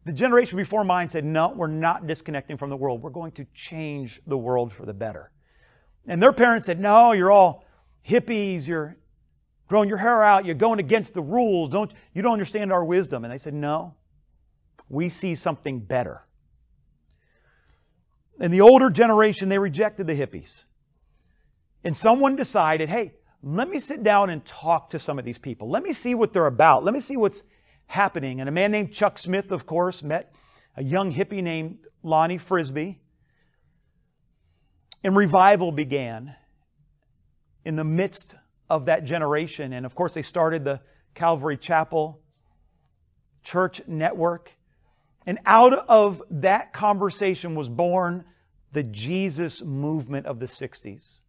the 0.04 0.12
generation 0.12 0.56
before 0.56 0.84
mine 0.84 1.08
said, 1.08 1.24
no, 1.24 1.50
we're 1.50 1.66
not 1.66 2.06
disconnecting 2.06 2.56
from 2.56 2.70
the 2.70 2.76
world. 2.76 3.02
We're 3.02 3.10
going 3.10 3.32
to 3.32 3.46
change 3.54 4.20
the 4.26 4.38
world 4.38 4.72
for 4.72 4.86
the 4.86 4.94
better. 4.94 5.30
And 6.06 6.22
their 6.22 6.32
parents 6.32 6.66
said, 6.66 6.80
no, 6.80 7.12
you're 7.12 7.30
all 7.30 7.64
hippies. 8.06 8.66
You're 8.66 8.96
growing 9.68 9.88
your 9.88 9.98
hair 9.98 10.22
out. 10.22 10.44
You're 10.44 10.54
going 10.54 10.80
against 10.80 11.14
the 11.14 11.20
rules. 11.20 11.68
Don't, 11.68 11.92
you 12.14 12.22
don't 12.22 12.32
understand 12.32 12.72
our 12.72 12.84
wisdom. 12.84 13.24
And 13.24 13.32
they 13.32 13.38
said, 13.38 13.54
no, 13.54 13.94
we 14.88 15.08
see 15.08 15.34
something 15.34 15.78
better. 15.80 16.24
And 18.40 18.52
the 18.52 18.62
older 18.62 18.90
generation, 18.90 19.48
they 19.48 19.58
rejected 19.58 20.06
the 20.06 20.14
hippies. 20.14 20.64
And 21.84 21.96
someone 21.96 22.36
decided, 22.36 22.88
hey, 22.88 23.14
let 23.42 23.68
me 23.68 23.78
sit 23.78 24.02
down 24.02 24.30
and 24.30 24.44
talk 24.44 24.90
to 24.90 24.98
some 24.98 25.18
of 25.18 25.24
these 25.24 25.38
people. 25.38 25.70
Let 25.70 25.82
me 25.82 25.92
see 25.92 26.14
what 26.14 26.32
they're 26.32 26.46
about. 26.46 26.84
Let 26.84 26.94
me 26.94 27.00
see 27.00 27.16
what's 27.16 27.42
happening. 27.86 28.40
And 28.40 28.48
a 28.48 28.52
man 28.52 28.72
named 28.72 28.92
Chuck 28.92 29.18
Smith, 29.18 29.52
of 29.52 29.66
course, 29.66 30.02
met 30.02 30.32
a 30.76 30.82
young 30.82 31.12
hippie 31.12 31.42
named 31.42 31.86
Lonnie 32.02 32.38
Frisbee. 32.38 33.00
And 35.04 35.16
revival 35.16 35.70
began 35.70 36.34
in 37.64 37.76
the 37.76 37.84
midst 37.84 38.34
of 38.70 38.86
that 38.86 39.04
generation. 39.04 39.72
And 39.72 39.86
of 39.86 39.94
course, 39.94 40.14
they 40.14 40.22
started 40.22 40.64
the 40.64 40.80
Calvary 41.14 41.56
Chapel 41.56 42.20
Church 43.42 43.80
Network. 43.86 44.52
And 45.26 45.38
out 45.44 45.72
of 45.72 46.22
that 46.30 46.72
conversation 46.72 47.54
was 47.54 47.68
born 47.68 48.24
the 48.72 48.82
Jesus 48.82 49.62
movement 49.62 50.26
of 50.26 50.38
the 50.38 50.46
60s 50.46 51.20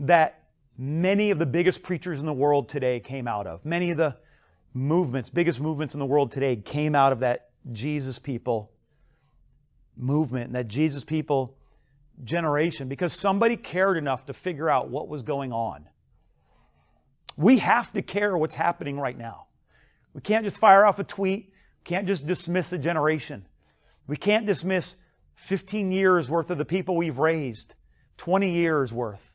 that 0.00 0.44
many 0.76 1.30
of 1.30 1.38
the 1.38 1.46
biggest 1.46 1.82
preachers 1.82 2.20
in 2.20 2.26
the 2.26 2.32
world 2.32 2.68
today 2.68 3.00
came 3.00 3.26
out 3.26 3.46
of. 3.46 3.64
Many 3.64 3.90
of 3.90 3.96
the 3.96 4.16
movements, 4.72 5.28
biggest 5.30 5.60
movements 5.60 5.94
in 5.94 6.00
the 6.00 6.06
world 6.06 6.30
today, 6.30 6.56
came 6.56 6.94
out 6.94 7.12
of 7.12 7.20
that 7.20 7.50
Jesus 7.72 8.18
people 8.18 8.70
movement, 9.96 10.46
and 10.46 10.54
that 10.54 10.68
Jesus 10.68 11.02
people 11.02 11.56
generation, 12.22 12.88
because 12.88 13.12
somebody 13.12 13.56
cared 13.56 13.96
enough 13.96 14.26
to 14.26 14.32
figure 14.32 14.70
out 14.70 14.88
what 14.88 15.08
was 15.08 15.22
going 15.22 15.52
on. 15.52 15.88
We 17.38 17.58
have 17.58 17.92
to 17.92 18.02
care 18.02 18.36
what's 18.36 18.56
happening 18.56 18.98
right 18.98 19.16
now. 19.16 19.46
We 20.12 20.20
can't 20.20 20.44
just 20.44 20.58
fire 20.58 20.84
off 20.84 20.98
a 20.98 21.04
tweet, 21.04 21.52
can't 21.84 22.08
just 22.08 22.26
dismiss 22.26 22.72
a 22.72 22.78
generation. 22.78 23.46
We 24.08 24.16
can't 24.16 24.44
dismiss 24.44 24.96
15 25.36 25.92
years 25.92 26.28
worth 26.28 26.50
of 26.50 26.58
the 26.58 26.64
people 26.64 26.96
we've 26.96 27.18
raised, 27.18 27.74
20 28.16 28.50
years 28.50 28.92
worth, 28.92 29.34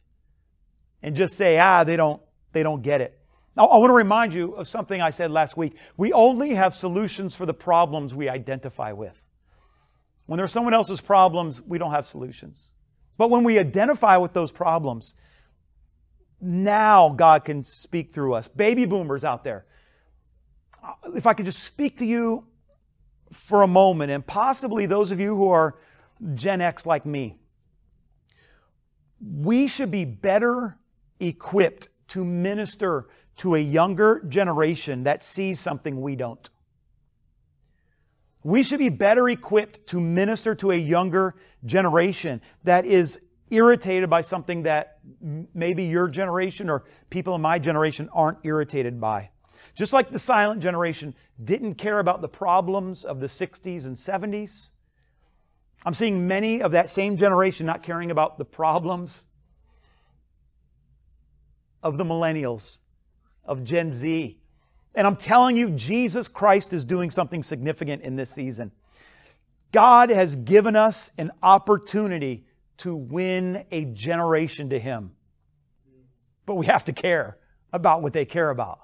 and 1.02 1.16
just 1.16 1.38
say, 1.38 1.58
ah, 1.58 1.86
they 1.86 1.96
don't, 1.96 2.22
they 2.52 2.62
don't 2.62 2.82
get 2.82 3.00
it. 3.00 3.18
Now, 3.56 3.68
I 3.68 3.78
want 3.78 3.92
to 3.92 3.96
remind 3.96 4.34
you 4.34 4.52
of 4.56 4.68
something 4.68 5.02
I 5.02 5.12
said 5.12 5.32
last 5.32 5.56
week. 5.56 5.78
We 5.96 6.12
only 6.12 6.56
have 6.56 6.76
solutions 6.76 7.38
for 7.38 7.46
the 7.46 7.54
problems 7.54 8.14
we 8.14 8.28
identify 8.28 8.92
with. 8.92 9.30
When 10.26 10.38
there's 10.38 10.52
someone 10.52 10.74
else's 10.74 11.00
problems, 11.00 11.62
we 11.62 11.78
don't 11.78 11.92
have 11.92 12.06
solutions. 12.06 12.74
But 13.18 13.30
when 13.30 13.46
we 13.46 13.60
identify 13.60 14.18
with 14.18 14.34
those 14.34 14.52
problems, 14.52 15.16
now 16.44 17.10
God 17.10 17.46
can 17.46 17.64
speak 17.64 18.12
through 18.12 18.34
us. 18.34 18.48
Baby 18.48 18.86
boomers 18.86 19.24
out 19.24 19.44
there, 19.44 19.66
if 21.16 21.26
I 21.26 21.34
could 21.34 21.46
just 21.46 21.64
speak 21.64 21.98
to 22.00 22.06
you 22.06 22.46
for 23.32 23.62
a 23.62 23.68
moment, 23.68 24.12
and 24.12 24.26
possibly 24.26 24.86
those 24.86 25.12
of 25.12 25.20
you 25.20 25.36
who 25.36 25.50
are 25.50 25.76
Gen 26.36 26.62
X 26.62 26.86
like 26.86 27.06
me, 27.06 27.38
we 29.22 29.68
should 29.68 29.90
be 29.90 30.06
better 30.06 30.78
equipped 31.20 31.88
to 32.10 32.26
minister 32.26 33.08
to 33.38 33.56
a 33.56 33.60
younger 33.60 34.24
generation 34.28 35.06
that 35.06 35.24
sees 35.24 35.60
something 35.60 36.02
we 36.02 36.16
don't. 36.16 36.50
We 38.44 38.62
should 38.62 38.80
be 38.80 38.90
better 38.90 39.30
equipped 39.30 39.88
to 39.88 40.02
minister 40.02 40.54
to 40.56 40.72
a 40.72 40.76
younger 40.76 41.36
generation 41.66 42.42
that 42.66 42.86
is 42.86 43.20
irritated 43.54 44.10
by 44.10 44.22
something 44.22 44.64
that 44.64 45.00
maybe 45.54 45.84
your 45.84 46.08
generation 46.08 46.70
or 46.70 46.84
people 47.10 47.36
in 47.36 47.42
my 47.42 47.60
generation 47.60 48.10
aren't 48.14 48.40
irritated 48.44 49.00
by. 49.00 49.30
Just 49.76 49.94
like 49.94 50.10
the 50.10 50.20
silent 50.20 50.62
generation 50.62 51.16
didn't 51.44 51.76
care 51.76 52.00
about 52.00 52.22
the 52.22 52.28
problems 52.28 53.06
of 53.06 53.20
the 53.20 53.28
60s 53.28 53.86
and 53.86 53.96
70s, 53.96 54.70
I'm 55.86 55.94
seeing 55.94 56.28
many 56.28 56.62
of 56.62 56.72
that 56.72 56.90
same 56.90 57.18
generation 57.18 57.66
not 57.66 57.84
caring 57.84 58.12
about 58.12 58.38
the 58.38 58.46
problems 58.46 59.26
of 61.82 61.98
the 61.98 62.04
millennials 62.04 62.80
of 63.46 63.64
Gen 63.64 63.92
Z. 63.92 64.40
And 64.96 65.08
I'm 65.08 65.18
telling 65.18 65.58
you, 65.58 65.70
Jesus 65.72 66.28
Christ 66.28 66.72
is 66.72 66.86
doing 66.86 67.10
something 67.10 67.44
significant 67.44 68.04
in 68.04 68.16
this 68.16 68.30
season. 68.30 68.72
God 69.72 70.10
has 70.10 70.36
given 70.36 70.76
us 70.76 71.10
an 71.18 71.32
opportunity 71.42 72.46
to 72.78 72.96
win 72.96 73.66
a 73.72 73.86
generation 73.86 74.70
to 74.70 74.80
Him. 74.80 75.12
But 76.46 76.56
we 76.56 76.66
have 76.66 76.86
to 76.86 76.94
care 76.94 77.38
about 77.72 78.02
what 78.02 78.14
they 78.14 78.26
care 78.26 78.50
about. 78.50 78.80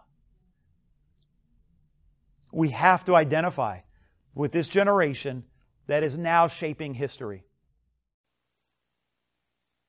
We 2.52 2.70
have 2.70 3.06
to 3.06 3.16
identify 3.16 3.82
with 4.34 4.52
this 4.52 4.68
generation 4.68 5.44
that 5.88 6.04
is 6.04 6.18
now 6.18 6.48
shaping 6.48 6.94
history. 6.94 7.44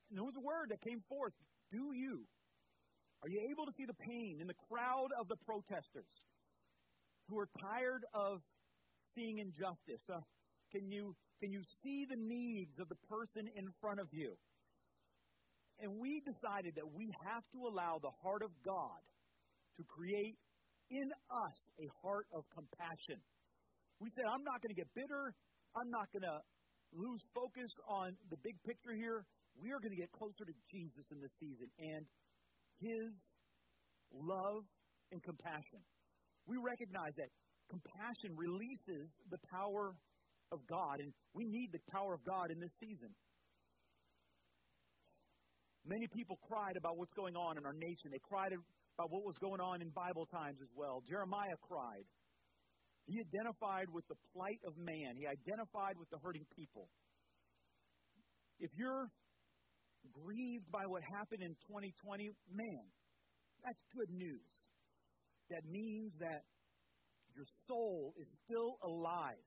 And 0.09 0.17
there 0.17 0.25
was 0.25 0.35
a 0.35 0.41
word 0.41 0.69
that 0.69 0.81
came 0.81 1.01
forth. 1.07 1.33
Do 1.71 1.93
you? 1.93 2.21
Are 3.23 3.29
you 3.29 3.39
able 3.51 3.65
to 3.65 3.71
see 3.71 3.85
the 3.85 3.93
pain 3.93 4.39
in 4.41 4.47
the 4.47 4.55
crowd 4.69 5.09
of 5.19 5.27
the 5.27 5.37
protesters 5.37 6.25
who 7.29 7.39
are 7.39 7.47
tired 7.59 8.03
of 8.13 8.41
seeing 9.05 9.37
injustice? 9.37 10.09
Uh, 10.13 10.19
can 10.71 10.91
you 10.91 11.15
can 11.41 11.51
you 11.51 11.61
see 11.81 12.05
the 12.05 12.15
needs 12.15 12.77
of 12.77 12.87
the 12.87 12.99
person 13.09 13.49
in 13.57 13.65
front 13.81 13.99
of 13.99 14.07
you? 14.13 14.37
And 15.81 15.97
we 15.97 16.21
decided 16.21 16.77
that 16.77 16.85
we 16.85 17.09
have 17.25 17.41
to 17.57 17.65
allow 17.65 17.97
the 17.97 18.13
heart 18.21 18.45
of 18.45 18.51
God 18.63 19.01
to 19.77 19.83
create 19.89 20.37
in 20.91 21.09
us 21.33 21.57
a 21.81 21.89
heart 22.05 22.27
of 22.29 22.45
compassion. 22.53 23.17
We 23.99 24.13
said, 24.13 24.29
I'm 24.29 24.45
not 24.45 24.61
going 24.61 24.69
to 24.69 24.77
get 24.77 24.93
bitter. 24.93 25.33
I'm 25.73 25.89
not 25.89 26.13
going 26.13 26.27
to 26.29 26.37
lose 26.93 27.23
focus 27.33 27.71
on 27.89 28.13
the 28.29 28.37
big 28.45 28.61
picture 28.61 28.93
here. 28.93 29.25
We 29.57 29.71
are 29.71 29.79
going 29.81 29.95
to 29.95 29.99
get 29.99 30.11
closer 30.11 30.45
to 30.45 30.55
Jesus 30.69 31.09
in 31.09 31.17
this 31.17 31.33
season 31.41 31.67
and 31.81 32.05
his 32.77 33.09
love 34.13 34.61
and 35.11 35.23
compassion. 35.23 35.81
We 36.45 36.61
recognize 36.61 37.17
that 37.17 37.33
compassion 37.69 38.37
releases 38.37 39.09
the 39.31 39.39
power 39.49 39.95
of 40.51 40.59
God, 40.67 40.99
and 40.99 41.13
we 41.33 41.45
need 41.45 41.71
the 41.71 41.79
power 41.91 42.13
of 42.13 42.23
God 42.25 42.51
in 42.51 42.59
this 42.59 42.73
season. 42.79 43.09
Many 45.85 46.07
people 46.07 46.37
cried 46.47 46.77
about 46.77 46.97
what's 46.97 47.13
going 47.13 47.35
on 47.35 47.57
in 47.57 47.65
our 47.65 47.73
nation. 47.73 48.11
They 48.11 48.21
cried 48.21 48.53
about 48.53 49.09
what 49.09 49.23
was 49.23 49.37
going 49.39 49.59
on 49.61 49.81
in 49.81 49.89
Bible 49.89 50.27
times 50.27 50.57
as 50.61 50.69
well. 50.75 51.01
Jeremiah 51.09 51.57
cried. 51.67 52.05
He 53.07 53.19
identified 53.19 53.89
with 53.91 54.07
the 54.07 54.15
plight 54.33 54.59
of 54.65 54.77
man, 54.77 55.17
he 55.17 55.25
identified 55.25 55.97
with 55.97 56.09
the 56.11 56.17
hurting 56.23 56.45
people. 56.55 56.87
If 58.59 58.69
you're 58.77 59.09
grieved 60.13 60.69
by 60.71 60.85
what 60.85 61.01
happened 61.01 61.41
in 61.41 61.55
2020, 61.67 62.29
man, 62.53 62.83
that's 63.65 63.81
good 63.95 64.09
news. 64.13 64.51
That 65.49 65.65
means 65.65 66.13
that 66.19 66.45
your 67.35 67.45
soul 67.67 68.13
is 68.19 68.29
still 68.45 68.77
alive. 68.83 69.41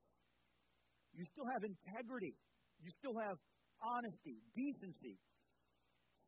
You 1.14 1.24
still 1.24 1.46
have 1.46 1.62
integrity. 1.62 2.34
You 2.82 2.90
still 2.98 3.14
have 3.18 3.38
honesty, 3.80 4.42
decency, 4.54 5.18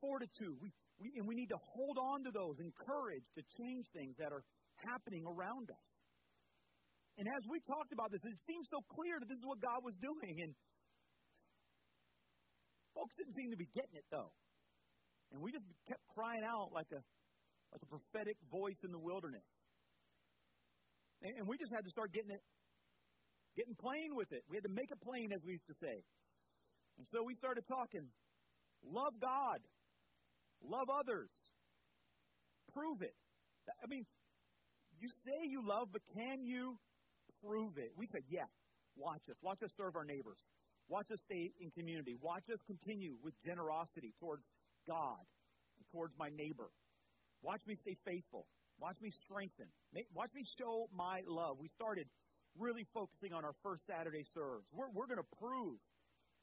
fortitude. 0.00 0.56
We, 0.62 0.70
we, 0.98 1.12
and 1.18 1.26
we 1.26 1.34
need 1.34 1.50
to 1.50 1.60
hold 1.60 1.98
on 1.98 2.24
to 2.24 2.30
those, 2.30 2.60
and 2.60 2.72
courage 2.74 3.26
to 3.36 3.42
change 3.58 3.86
things 3.92 4.16
that 4.18 4.32
are 4.32 4.42
happening 4.86 5.24
around 5.26 5.70
us. 5.70 5.88
And 7.18 7.26
as 7.28 7.42
we 7.48 7.60
talked 7.64 7.92
about 7.92 8.12
this, 8.12 8.20
it 8.24 8.38
seems 8.46 8.68
so 8.68 8.84
clear 8.92 9.16
that 9.18 9.28
this 9.28 9.40
is 9.40 9.46
what 9.48 9.60
God 9.60 9.80
was 9.80 9.96
doing. 9.96 10.36
And 10.44 10.52
folks 12.92 13.16
didn't 13.16 13.34
seem 13.34 13.50
to 13.50 13.56
be 13.56 13.68
getting 13.72 13.96
it, 13.96 14.04
though. 14.12 14.30
And 15.32 15.40
we 15.40 15.50
just 15.50 15.64
kept 15.88 16.04
crying 16.12 16.44
out 16.44 16.70
like 16.76 16.92
a, 16.92 17.00
like 17.72 17.82
a 17.82 17.88
prophetic 17.88 18.36
voice 18.52 18.84
in 18.84 18.92
the 18.92 19.00
wilderness. 19.00 19.48
And, 21.24 21.40
and 21.40 21.44
we 21.48 21.56
just 21.56 21.72
had 21.72 21.88
to 21.88 21.90
start 21.90 22.12
getting 22.12 22.30
it 22.30 22.44
getting 23.56 23.74
plain 23.74 24.14
with 24.14 24.32
it. 24.32 24.44
We 24.48 24.56
had 24.56 24.64
to 24.64 24.70
make 24.70 24.90
it 24.90 25.00
plain, 25.00 25.32
as 25.32 25.40
we 25.44 25.52
used 25.52 25.66
to 25.68 25.74
say. 25.74 26.04
And 26.98 27.06
so 27.12 27.22
we 27.22 27.34
started 27.34 27.64
talking. 27.66 28.08
Love 28.84 29.14
God. 29.20 29.60
Love 30.62 30.88
others. 30.88 31.30
Prove 32.72 33.02
it. 33.02 33.14
I 33.82 33.86
mean, 33.88 34.06
you 35.00 35.08
say 35.24 35.48
you 35.48 35.66
love, 35.66 35.88
but 35.92 36.02
can 36.14 36.44
you 36.44 36.78
prove 37.44 37.78
it? 37.78 37.92
We 37.96 38.06
said, 38.06 38.22
yeah. 38.28 38.48
Watch 38.96 39.28
us. 39.28 39.36
Watch 39.42 39.62
us 39.62 39.70
serve 39.76 39.96
our 39.96 40.04
neighbors. 40.04 40.38
Watch 40.88 41.10
us 41.10 41.20
stay 41.20 41.52
in 41.60 41.70
community. 41.70 42.16
Watch 42.20 42.44
us 42.52 42.60
continue 42.66 43.16
with 43.22 43.34
generosity 43.44 44.14
towards 44.20 44.48
God 44.86 45.20
and 45.76 45.84
towards 45.92 46.14
my 46.18 46.30
neighbor. 46.30 46.70
Watch 47.42 47.60
me 47.66 47.76
stay 47.82 47.96
faithful. 48.06 48.46
Watch 48.78 48.96
me 49.02 49.10
strengthen. 49.24 49.66
Watch 50.14 50.30
me 50.34 50.44
show 50.58 50.88
my 50.94 51.20
love. 51.26 51.56
We 51.60 51.68
started 51.74 52.06
really 52.58 52.84
focusing 52.94 53.32
on 53.32 53.44
our 53.44 53.54
first 53.62 53.86
Saturday 53.86 54.24
serves. 54.34 54.66
We're, 54.72 54.90
we're 54.92 55.06
going 55.06 55.22
to 55.22 55.36
prove 55.38 55.78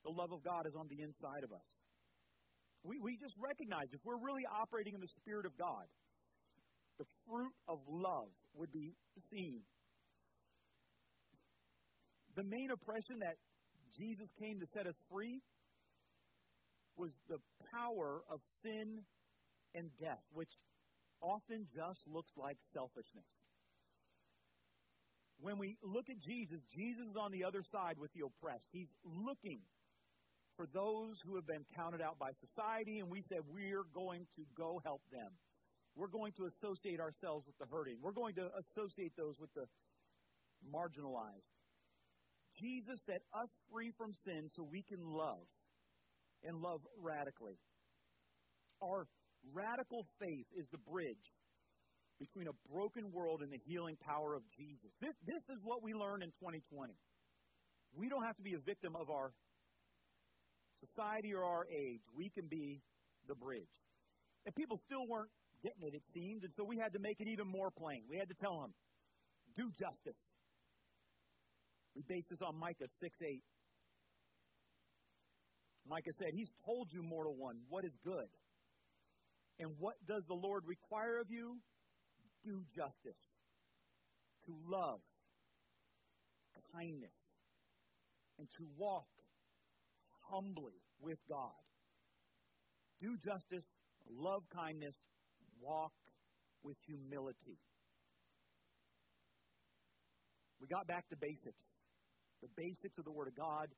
the 0.04 0.12
love 0.12 0.32
of 0.32 0.44
God 0.44 0.68
is 0.68 0.76
on 0.76 0.88
the 0.90 1.02
inside 1.02 1.44
of 1.44 1.52
us. 1.52 1.72
We, 2.84 3.00
we 3.00 3.18
just 3.18 3.36
recognize 3.40 3.88
if 3.94 4.02
we're 4.04 4.20
really 4.20 4.44
operating 4.44 4.94
in 4.94 5.02
the 5.02 5.14
Spirit 5.24 5.46
of 5.46 5.58
God, 5.58 5.88
the 7.00 7.06
fruit 7.28 7.54
of 7.68 7.80
love 7.88 8.30
would 8.54 8.72
be 8.72 8.94
seen. 9.32 9.62
The 12.36 12.44
main 12.44 12.70
oppression 12.72 13.20
that 13.20 13.38
Jesus 13.98 14.28
came 14.40 14.60
to 14.60 14.68
set 14.74 14.88
us 14.88 14.96
free 15.10 15.42
was 16.98 17.12
the 17.30 17.38
power 17.72 18.22
of 18.30 18.40
sin 18.62 19.00
and 19.74 19.90
death, 20.00 20.22
which 20.34 20.52
often 21.22 21.66
just 21.74 22.02
looks 22.06 22.34
like 22.38 22.58
selfishness 22.74 23.46
when 25.44 25.60
we 25.60 25.76
look 25.84 26.08
at 26.10 26.24
Jesus, 26.24 26.64
Jesus 26.72 27.04
is 27.04 27.20
on 27.20 27.32
the 27.36 27.44
other 27.44 27.64
side 27.68 28.00
with 28.00 28.12
the 28.16 28.24
oppressed. 28.24 28.70
He's 28.72 28.88
looking 29.04 29.60
for 30.56 30.68
those 30.72 31.20
who 31.28 31.36
have 31.36 31.46
been 31.46 31.66
counted 31.76 32.00
out 32.00 32.18
by 32.18 32.32
society, 32.40 33.00
and 33.00 33.12
we 33.12 33.22
said 33.28 33.44
we're 33.52 33.84
going 33.94 34.24
to 34.40 34.44
go 34.56 34.80
help 34.86 35.02
them. 35.12 35.28
We're 36.00 36.08
going 36.08 36.32
to 36.40 36.48
associate 36.48 37.02
ourselves 37.02 37.44
with 37.46 37.58
the 37.60 37.68
hurting. 37.68 38.00
We're 38.02 38.16
going 38.16 38.36
to 38.36 38.48
associate 38.56 39.12
those 39.18 39.36
with 39.38 39.52
the 39.54 39.68
marginalized. 40.64 41.52
Jesus 42.56 43.04
set 43.06 43.22
us 43.36 43.50
free 43.70 43.92
from 43.98 44.14
sin 44.24 44.48
so 44.56 44.64
we 44.64 44.82
can 44.88 45.04
love 45.04 45.44
and 46.48 46.56
love 46.56 46.80
radically. 46.96 47.60
Our 48.82 49.08
radical 49.52 50.08
faith 50.20 50.48
is 50.56 50.68
the 50.72 50.80
bridge 50.90 51.28
between 52.24 52.48
a 52.48 52.56
broken 52.72 53.12
world 53.12 53.42
and 53.42 53.52
the 53.52 53.60
healing 53.66 53.98
power 54.00 54.34
of 54.34 54.44
Jesus. 54.56 54.92
This, 55.02 55.16
this 55.28 55.44
is 55.52 55.60
what 55.64 55.84
we 55.84 55.94
learned 55.94 56.24
in 56.24 56.30
2020. 56.40 56.94
We 57.96 58.08
don't 58.08 58.24
have 58.24 58.38
to 58.38 58.42
be 58.44 58.54
a 58.54 58.60
victim 58.60 58.96
of 58.96 59.10
our 59.10 59.34
society 60.80 61.34
or 61.34 61.44
our 61.44 61.68
age. 61.68 62.02
We 62.16 62.30
can 62.30 62.48
be 62.48 62.82
the 63.28 63.36
bridge. 63.36 63.68
And 64.46 64.56
people 64.56 64.80
still 64.86 65.06
weren't 65.08 65.30
getting 65.62 65.84
it, 65.84 65.94
it 65.94 66.04
seemed, 66.14 66.44
and 66.44 66.54
so 66.56 66.64
we 66.64 66.78
had 66.78 66.94
to 66.94 67.00
make 67.00 67.20
it 67.20 67.28
even 67.28 67.48
more 67.48 67.72
plain. 67.72 68.04
We 68.10 68.18
had 68.18 68.30
to 68.30 68.36
tell 68.36 68.60
them, 68.62 68.74
do 69.56 69.72
justice. 69.78 70.20
We 71.96 72.04
base 72.08 72.26
this 72.30 72.42
on 72.42 72.58
Micah 72.58 72.88
6 72.90 73.18
8. 73.22 73.44
Micah 75.88 76.12
said, 76.18 76.32
He's 76.34 76.50
told 76.66 76.92
you, 76.92 77.04
mortal 77.04 77.36
one, 77.36 77.58
what 77.70 77.86
is 77.86 77.98
good. 78.04 78.28
And 79.60 79.72
what 79.78 79.96
does 80.08 80.26
the 80.26 80.34
Lord 80.34 80.64
require 80.66 81.20
of 81.20 81.30
you? 81.30 81.58
Do 82.46 82.64
justice, 82.76 83.42
to 84.46 84.54
love 84.68 85.00
kindness, 86.74 87.32
and 88.40 88.48
to 88.58 88.66
walk 88.78 89.08
humbly 90.30 90.82
with 91.00 91.20
God. 91.30 91.62
Do 93.02 93.16
justice, 93.24 93.66
love 94.10 94.44
kindness, 94.56 94.96
walk 95.62 95.94
with 96.64 96.78
humility. 96.88 97.60
We 100.60 100.68
got 100.68 100.88
back 100.88 101.08
to 101.10 101.18
basics 101.20 101.66
the 102.44 102.52
basics 102.60 103.00
of 103.00 103.06
the 103.06 103.12
Word 103.16 103.32
of 103.32 103.36
God, 103.40 103.72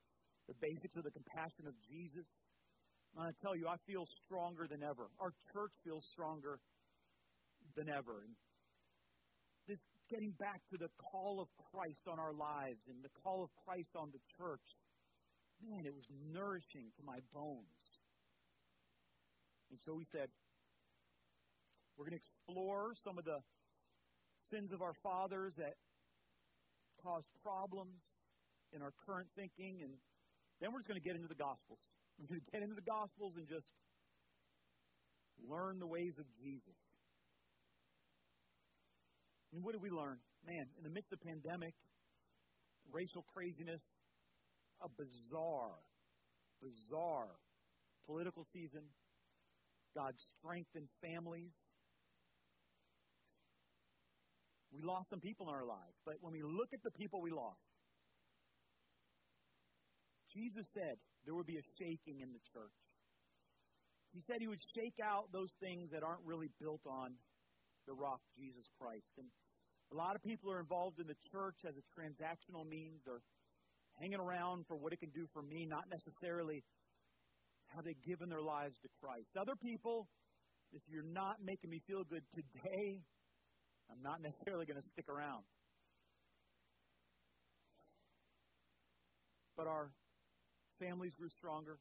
the 0.49 0.57
basics 0.57 0.97
of 0.97 1.05
the 1.05 1.13
compassion 1.13 1.69
of 1.69 1.77
Jesus. 1.85 2.25
And 3.13 3.29
to 3.29 3.35
tell 3.45 3.55
you, 3.55 3.69
I 3.69 3.77
feel 3.85 4.09
stronger 4.25 4.65
than 4.65 4.81
ever. 4.81 5.05
Our 5.21 5.31
church 5.53 5.71
feels 5.85 6.03
stronger 6.11 6.57
than 7.77 7.93
ever. 7.93 8.25
And 8.25 8.33
getting 10.09 10.31
back 10.31 10.61
to 10.71 10.77
the 10.77 10.89
call 10.97 11.41
of 11.41 11.47
Christ 11.71 12.03
on 12.07 12.19
our 12.19 12.33
lives 12.33 12.81
and 12.87 13.03
the 13.03 13.13
call 13.23 13.43
of 13.43 13.49
Christ 13.65 13.91
on 13.95 14.09
the 14.11 14.21
church, 14.37 14.63
man, 15.63 15.85
it 15.85 15.93
was 15.93 16.05
nourishing 16.31 16.91
to 16.97 17.03
my 17.03 17.19
bones. 17.33 17.85
And 19.71 19.79
so 19.85 19.93
we 19.93 20.05
said, 20.05 20.29
we're 21.97 22.05
going 22.05 22.19
to 22.19 22.23
explore 22.23 22.93
some 23.03 23.17
of 23.17 23.25
the 23.25 23.39
sins 24.41 24.71
of 24.71 24.81
our 24.81 24.93
fathers 25.01 25.55
that 25.57 25.75
caused 27.01 27.25
problems 27.41 28.03
in 28.73 28.81
our 28.81 28.93
current 29.05 29.27
thinking, 29.35 29.81
and 29.81 29.93
then 30.61 30.71
we're 30.71 30.79
just 30.79 30.87
going 30.87 30.99
to 30.99 31.03
get 31.03 31.15
into 31.15 31.27
the 31.27 31.39
Gospels. 31.39 31.79
We're 32.19 32.27
going 32.27 32.41
to 32.41 32.51
get 32.51 32.61
into 32.61 32.75
the 32.75 32.85
Gospels 32.85 33.33
and 33.37 33.47
just 33.47 33.71
learn 35.49 35.79
the 35.79 35.87
ways 35.87 36.15
of 36.19 36.25
Jesus. 36.41 36.77
And 39.55 39.63
what 39.63 39.71
did 39.71 39.81
we 39.81 39.89
learn? 39.89 40.19
Man, 40.45 40.67
in 40.77 40.83
the 40.83 40.91
midst 40.91 41.13
of 41.13 41.21
pandemic, 41.23 41.73
racial 42.91 43.23
craziness, 43.33 43.81
a 44.83 44.89
bizarre, 44.91 45.79
bizarre 46.61 47.39
political 48.05 48.45
season. 48.51 48.83
God 49.95 50.13
strengthened 50.37 50.89
families. 51.01 51.55
We 54.71 54.83
lost 54.83 55.09
some 55.09 55.21
people 55.21 55.47
in 55.47 55.55
our 55.55 55.65
lives, 55.65 55.97
but 56.05 56.15
when 56.19 56.33
we 56.33 56.43
look 56.43 56.69
at 56.73 56.83
the 56.83 56.91
people 56.91 57.21
we 57.21 57.31
lost, 57.31 57.63
Jesus 60.35 60.67
said 60.73 60.99
there 61.23 61.33
would 61.33 61.47
be 61.47 61.55
a 61.55 61.65
shaking 61.79 62.19
in 62.19 62.35
the 62.35 62.43
church. 62.51 62.75
He 64.11 64.19
said 64.27 64.37
he 64.39 64.51
would 64.51 64.63
shake 64.75 64.99
out 64.99 65.31
those 65.31 65.51
things 65.63 65.91
that 65.91 66.03
aren't 66.03 66.23
really 66.27 66.51
built 66.59 66.83
on 66.85 67.15
the 67.87 67.93
rock, 67.93 68.19
Jesus 68.35 68.67
Christ. 68.79 69.15
And 69.17 69.27
a 69.91 69.95
lot 69.95 70.15
of 70.15 70.23
people 70.23 70.51
are 70.51 70.59
involved 70.59 70.99
in 70.99 71.07
the 71.07 71.15
church 71.31 71.57
as 71.67 71.75
a 71.77 71.83
transactional 71.99 72.67
means. 72.67 73.01
They're 73.05 73.21
hanging 73.99 74.19
around 74.19 74.65
for 74.67 74.75
what 74.75 74.93
it 74.93 74.99
can 74.99 75.09
do 75.09 75.25
for 75.33 75.41
me, 75.41 75.65
not 75.65 75.85
necessarily 75.89 76.63
how 77.67 77.81
they've 77.81 78.01
given 78.03 78.29
their 78.29 78.41
lives 78.41 78.77
to 78.81 78.89
Christ. 79.01 79.29
Other 79.39 79.55
people, 79.55 80.07
if 80.73 80.81
you're 80.87 81.03
not 81.03 81.37
making 81.43 81.69
me 81.69 81.81
feel 81.87 82.03
good 82.03 82.23
today, 82.33 83.01
I'm 83.91 84.01
not 84.01 84.21
necessarily 84.23 84.65
going 84.65 84.79
to 84.79 84.87
stick 84.87 85.05
around. 85.09 85.43
But 89.57 89.67
our 89.67 89.91
families 90.79 91.13
grew 91.17 91.29
stronger. 91.29 91.77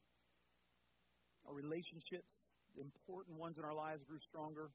Our 1.47 1.53
relationships, 1.53 2.49
important 2.79 3.37
ones 3.37 3.57
in 3.57 3.65
our 3.65 3.73
lives, 3.73 4.03
grew 4.07 4.19
stronger. 4.19 4.69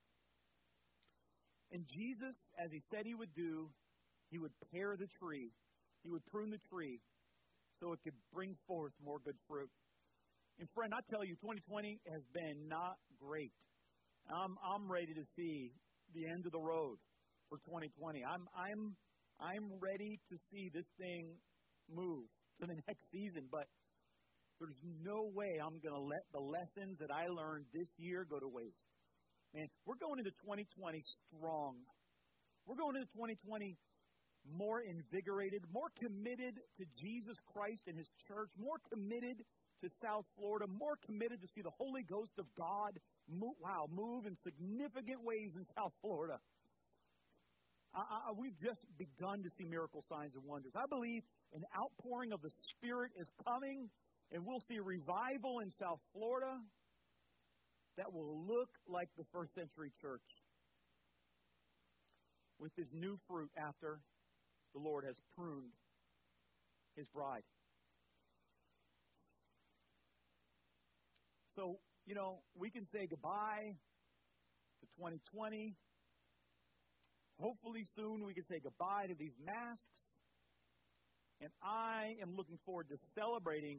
And 1.72 1.86
Jesus, 1.86 2.34
as 2.58 2.70
he 2.72 2.80
said 2.90 3.06
he 3.06 3.14
would 3.14 3.34
do, 3.34 3.70
he 4.30 4.38
would 4.38 4.52
pare 4.72 4.96
the 4.96 5.06
tree, 5.18 5.50
he 6.02 6.10
would 6.10 6.24
prune 6.26 6.50
the 6.50 6.62
tree 6.70 7.00
so 7.78 7.92
it 7.92 8.00
could 8.04 8.16
bring 8.32 8.56
forth 8.66 8.92
more 9.02 9.18
good 9.24 9.36
fruit. 9.48 9.70
And 10.58 10.68
friend, 10.74 10.92
I 10.92 11.00
tell 11.08 11.24
you, 11.24 11.34
2020 11.40 11.98
has 12.12 12.22
been 12.34 12.68
not 12.68 12.98
great. 13.18 13.52
I'm, 14.28 14.56
I'm 14.60 14.90
ready 14.90 15.14
to 15.14 15.24
see 15.34 15.72
the 16.14 16.26
end 16.26 16.44
of 16.44 16.52
the 16.52 16.60
road 16.60 16.98
for 17.48 17.58
2020. 17.64 18.22
I'm, 18.24 18.44
I'm, 18.52 18.94
I'm 19.40 19.72
ready 19.80 20.20
to 20.30 20.36
see 20.50 20.70
this 20.74 20.86
thing 20.98 21.32
move 21.88 22.28
to 22.60 22.66
the 22.66 22.76
next 22.88 23.04
season, 23.10 23.48
but 23.50 23.64
there's 24.60 24.76
no 25.02 25.32
way 25.32 25.56
I'm 25.56 25.80
going 25.80 25.96
to 25.96 26.04
let 26.04 26.24
the 26.32 26.44
lessons 26.44 26.98
that 27.00 27.08
I 27.08 27.26
learned 27.32 27.64
this 27.72 27.88
year 27.96 28.26
go 28.28 28.38
to 28.38 28.48
waste. 28.48 28.92
Man, 29.54 29.68
we're 29.84 29.98
going 29.98 30.18
into 30.18 30.30
2020 30.46 31.02
strong. 31.26 31.74
We're 32.66 32.78
going 32.78 32.94
into 32.94 33.10
2020 33.18 33.76
more 34.46 34.80
invigorated, 34.80 35.64
more 35.72 35.90
committed 35.98 36.54
to 36.78 36.84
Jesus 36.96 37.36
Christ 37.52 37.82
and 37.88 37.98
His 37.98 38.08
church, 38.28 38.48
more 38.56 38.78
committed 38.92 39.42
to 39.82 39.88
South 40.00 40.24
Florida, 40.38 40.66
more 40.68 40.96
committed 41.04 41.42
to 41.42 41.48
see 41.48 41.62
the 41.62 41.74
Holy 41.76 42.02
Ghost 42.02 42.32
of 42.38 42.46
God 42.56 42.94
move, 43.28 43.58
wow, 43.60 43.86
move 43.90 44.26
in 44.26 44.36
significant 44.36 45.24
ways 45.24 45.56
in 45.56 45.66
South 45.76 45.92
Florida. 46.00 46.38
I, 47.92 48.30
I, 48.30 48.32
we've 48.38 48.58
just 48.62 48.86
begun 48.98 49.42
to 49.42 49.50
see 49.58 49.64
miracle 49.64 50.04
signs 50.08 50.36
and 50.36 50.44
wonders. 50.44 50.72
I 50.76 50.86
believe 50.88 51.22
an 51.54 51.64
outpouring 51.74 52.32
of 52.32 52.40
the 52.40 52.50
Spirit 52.78 53.10
is 53.18 53.28
coming, 53.44 53.90
and 54.30 54.46
we'll 54.46 54.62
see 54.68 54.76
a 54.76 54.82
revival 54.82 55.58
in 55.58 55.70
South 55.72 55.98
Florida 56.14 56.54
that 57.96 58.12
will 58.12 58.46
look 58.46 58.68
like 58.88 59.08
the 59.16 59.24
first 59.32 59.54
century 59.54 59.92
church 60.00 60.22
with 62.58 62.74
this 62.76 62.92
new 62.92 63.18
fruit 63.26 63.50
after 63.56 64.00
the 64.74 64.80
Lord 64.80 65.04
has 65.04 65.16
pruned 65.36 65.72
his 66.96 67.06
bride. 67.08 67.42
So, 71.48 71.78
you 72.06 72.14
know, 72.14 72.40
we 72.58 72.70
can 72.70 72.86
say 72.92 73.06
goodbye 73.08 73.74
to 74.80 74.86
2020. 74.98 75.74
Hopefully, 77.40 77.84
soon 77.96 78.24
we 78.24 78.34
can 78.34 78.44
say 78.44 78.60
goodbye 78.62 79.06
to 79.08 79.14
these 79.18 79.34
masks. 79.44 80.18
And 81.40 81.50
I 81.62 82.14
am 82.20 82.36
looking 82.36 82.58
forward 82.66 82.88
to 82.90 82.96
celebrating 83.14 83.78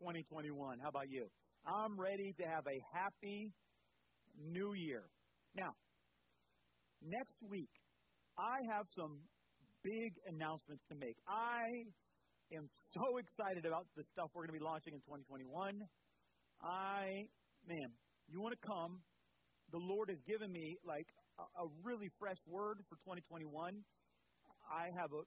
2021. 0.00 0.78
How 0.80 0.88
about 0.88 1.10
you? 1.10 1.26
I'm 1.66 1.98
ready 1.98 2.34
to 2.36 2.44
have 2.44 2.66
a 2.68 2.78
happy 2.92 3.50
new 4.36 4.74
year. 4.74 5.08
Now, 5.56 5.72
next 7.00 7.36
week, 7.40 7.70
I 8.36 8.60
have 8.70 8.84
some 8.92 9.20
big 9.82 10.12
announcements 10.28 10.84
to 10.90 10.94
make. 10.94 11.16
I 11.26 11.64
am 12.52 12.68
so 12.92 13.16
excited 13.16 13.64
about 13.64 13.86
the 13.96 14.04
stuff 14.12 14.28
we're 14.34 14.44
going 14.44 14.58
to 14.58 14.60
be 14.60 14.64
launching 14.64 14.92
in 14.92 15.00
2021. 15.08 15.80
I, 16.60 17.24
man, 17.66 17.88
you 18.28 18.40
want 18.42 18.52
to 18.60 18.66
come? 18.66 19.00
The 19.72 19.80
Lord 19.80 20.10
has 20.10 20.20
given 20.28 20.52
me 20.52 20.76
like 20.84 21.08
a, 21.38 21.64
a 21.64 21.66
really 21.82 22.10
fresh 22.18 22.40
word 22.46 22.84
for 22.92 22.96
2021. 23.08 23.80
I 24.68 24.92
have 25.00 25.16
a, 25.16 25.24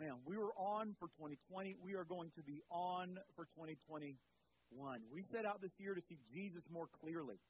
man, 0.00 0.16
we 0.24 0.38
were 0.38 0.56
on 0.56 0.96
for 0.98 1.08
2020. 1.20 1.76
We 1.84 1.92
are 2.00 2.04
going 2.04 2.32
to 2.36 2.42
be 2.48 2.62
on 2.72 3.12
for 3.36 3.44
2021. 3.52 4.16
We 5.12 5.22
set 5.22 5.44
out 5.44 5.60
this 5.60 5.72
year 5.78 5.94
to 5.94 6.02
see 6.02 6.18
Jesus 6.32 6.64
more 6.70 6.86
clearly. 7.00 7.40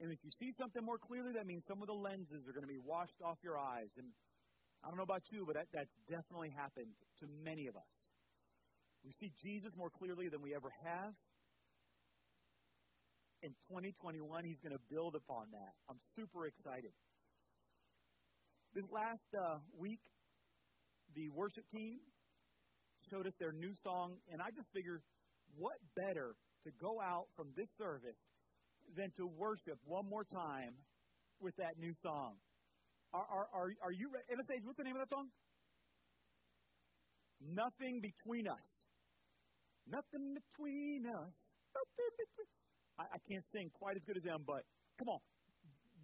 And 0.00 0.10
if 0.12 0.18
you 0.24 0.30
see 0.32 0.50
something 0.52 0.82
more 0.82 0.98
clearly, 0.98 1.32
that 1.36 1.46
means 1.46 1.64
some 1.68 1.82
of 1.82 1.86
the 1.86 1.94
lenses 1.94 2.48
are 2.48 2.52
going 2.52 2.64
to 2.64 2.72
be 2.72 2.80
washed 2.80 3.20
off 3.22 3.36
your 3.44 3.58
eyes. 3.58 3.92
And 3.98 4.08
I 4.82 4.88
don't 4.88 4.96
know 4.96 5.04
about 5.04 5.28
you, 5.30 5.44
but 5.44 5.56
that, 5.56 5.68
that's 5.74 5.92
definitely 6.08 6.50
happened 6.56 6.96
to 7.20 7.26
many 7.44 7.66
of 7.66 7.76
us. 7.76 7.94
We 9.04 9.12
see 9.20 9.32
Jesus 9.42 9.76
more 9.76 9.90
clearly 9.90 10.28
than 10.28 10.40
we 10.40 10.54
ever 10.54 10.72
have. 10.84 11.12
In 13.42 13.50
2021, 13.68 14.44
he's 14.44 14.60
going 14.60 14.72
to 14.72 14.82
build 14.90 15.14
upon 15.16 15.52
that. 15.52 15.72
I'm 15.88 16.00
super 16.16 16.46
excited. 16.46 16.92
This 18.74 18.84
last 18.92 19.24
uh, 19.36 19.58
week, 19.76 20.00
the 21.14 21.28
worship 21.30 21.64
team 21.72 21.98
showed 23.10 23.26
us 23.26 23.34
their 23.40 23.52
new 23.52 23.72
song, 23.82 24.16
and 24.30 24.40
I 24.40 24.50
just 24.54 24.68
figured, 24.72 25.02
what 25.56 25.78
better 25.96 26.34
to 26.64 26.70
go 26.80 27.00
out 27.00 27.26
from 27.36 27.48
this 27.56 27.70
service 27.76 28.18
than 28.96 29.10
to 29.16 29.26
worship 29.26 29.78
one 29.84 30.08
more 30.08 30.24
time 30.24 30.74
with 31.40 31.56
that 31.56 31.78
new 31.78 31.92
song. 32.02 32.34
Are, 33.12 33.24
are, 33.24 33.48
are, 33.54 33.70
are 33.82 33.92
you 33.92 34.10
ready? 34.12 34.24
What's 34.62 34.76
the 34.76 34.84
name 34.84 34.94
of 34.94 35.02
that 35.02 35.10
song? 35.10 35.28
Nothing 37.40 38.00
between 38.00 38.46
us. 38.46 38.68
Nothing 39.88 40.36
between 40.36 41.06
us. 41.06 41.34
Nothing 41.74 42.12
between. 42.20 42.50
I, 42.98 43.04
I 43.16 43.18
can't 43.28 43.46
sing 43.48 43.70
quite 43.74 43.96
as 43.96 44.02
good 44.06 44.16
as 44.16 44.22
them, 44.22 44.44
but 44.46 44.62
come 44.98 45.08
on. 45.08 45.20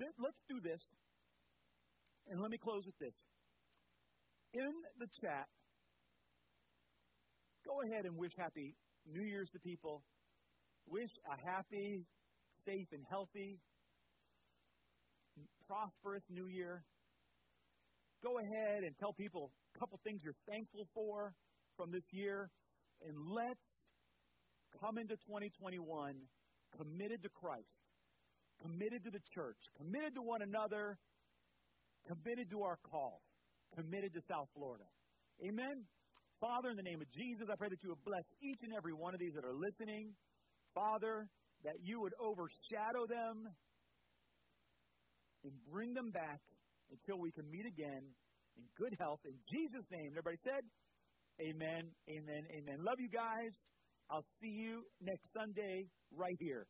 Let's 0.00 0.42
do 0.48 0.60
this. 0.60 0.82
And 2.28 2.40
let 2.40 2.50
me 2.50 2.58
close 2.58 2.84
with 2.86 2.98
this. 2.98 3.14
In 4.54 4.72
the 4.98 5.06
chat, 5.20 5.46
go 7.64 7.82
ahead 7.82 8.06
and 8.06 8.16
wish 8.16 8.32
Happy 8.38 8.74
New 9.12 9.22
Year's 9.22 9.50
to 9.50 9.58
people. 9.58 10.02
Wish 10.88 11.10
a 11.26 11.48
happy 11.48 12.06
safe 12.64 12.88
and 12.92 13.02
healthy, 13.08 13.58
prosperous 15.66 16.24
new 16.30 16.46
year. 16.46 16.84
Go 18.22 18.38
ahead 18.38 18.82
and 18.82 18.96
tell 18.98 19.12
people 19.12 19.52
a 19.74 19.78
couple 19.78 20.00
things 20.02 20.20
you're 20.24 20.34
thankful 20.48 20.88
for 20.94 21.34
from 21.76 21.90
this 21.92 22.04
year, 22.12 22.50
and 23.06 23.16
let's 23.30 23.90
come 24.80 24.98
into 24.98 25.14
2021 25.26 26.14
committed 26.76 27.22
to 27.22 27.28
Christ, 27.28 27.80
committed 28.62 29.04
to 29.04 29.10
the 29.10 29.20
church, 29.34 29.58
committed 29.76 30.14
to 30.14 30.22
one 30.22 30.42
another, 30.42 30.98
committed 32.08 32.50
to 32.50 32.62
our 32.62 32.78
call, 32.90 33.20
committed 33.74 34.14
to 34.14 34.20
South 34.22 34.48
Florida. 34.54 34.84
Amen. 35.44 35.84
Father, 36.40 36.68
in 36.70 36.76
the 36.76 36.82
name 36.82 37.00
of 37.00 37.08
Jesus, 37.10 37.48
I 37.50 37.56
pray 37.56 37.68
that 37.68 37.82
you 37.82 37.90
would 37.90 38.04
bless 38.04 38.24
each 38.42 38.62
and 38.62 38.72
every 38.76 38.92
one 38.92 39.14
of 39.14 39.20
these 39.20 39.34
that 39.34 39.44
are 39.44 39.54
listening. 39.56 40.12
Father, 40.74 41.28
that 41.64 41.76
you 41.82 42.00
would 42.00 42.12
overshadow 42.20 43.06
them 43.08 43.48
and 45.44 45.52
bring 45.72 45.94
them 45.94 46.10
back 46.10 46.40
until 46.90 47.18
we 47.18 47.32
can 47.32 47.50
meet 47.50 47.64
again 47.64 48.02
in 48.56 48.64
good 48.76 48.94
health. 49.00 49.20
In 49.24 49.36
Jesus' 49.48 49.86
name, 49.90 50.12
everybody 50.12 50.36
said, 50.44 50.62
Amen, 51.40 51.92
amen, 52.08 52.44
amen. 52.50 52.78
Love 52.80 52.98
you 52.98 53.08
guys. 53.08 53.68
I'll 54.10 54.24
see 54.40 54.48
you 54.48 54.84
next 55.00 55.32
Sunday 55.32 55.88
right 56.10 56.36
here. 56.40 56.66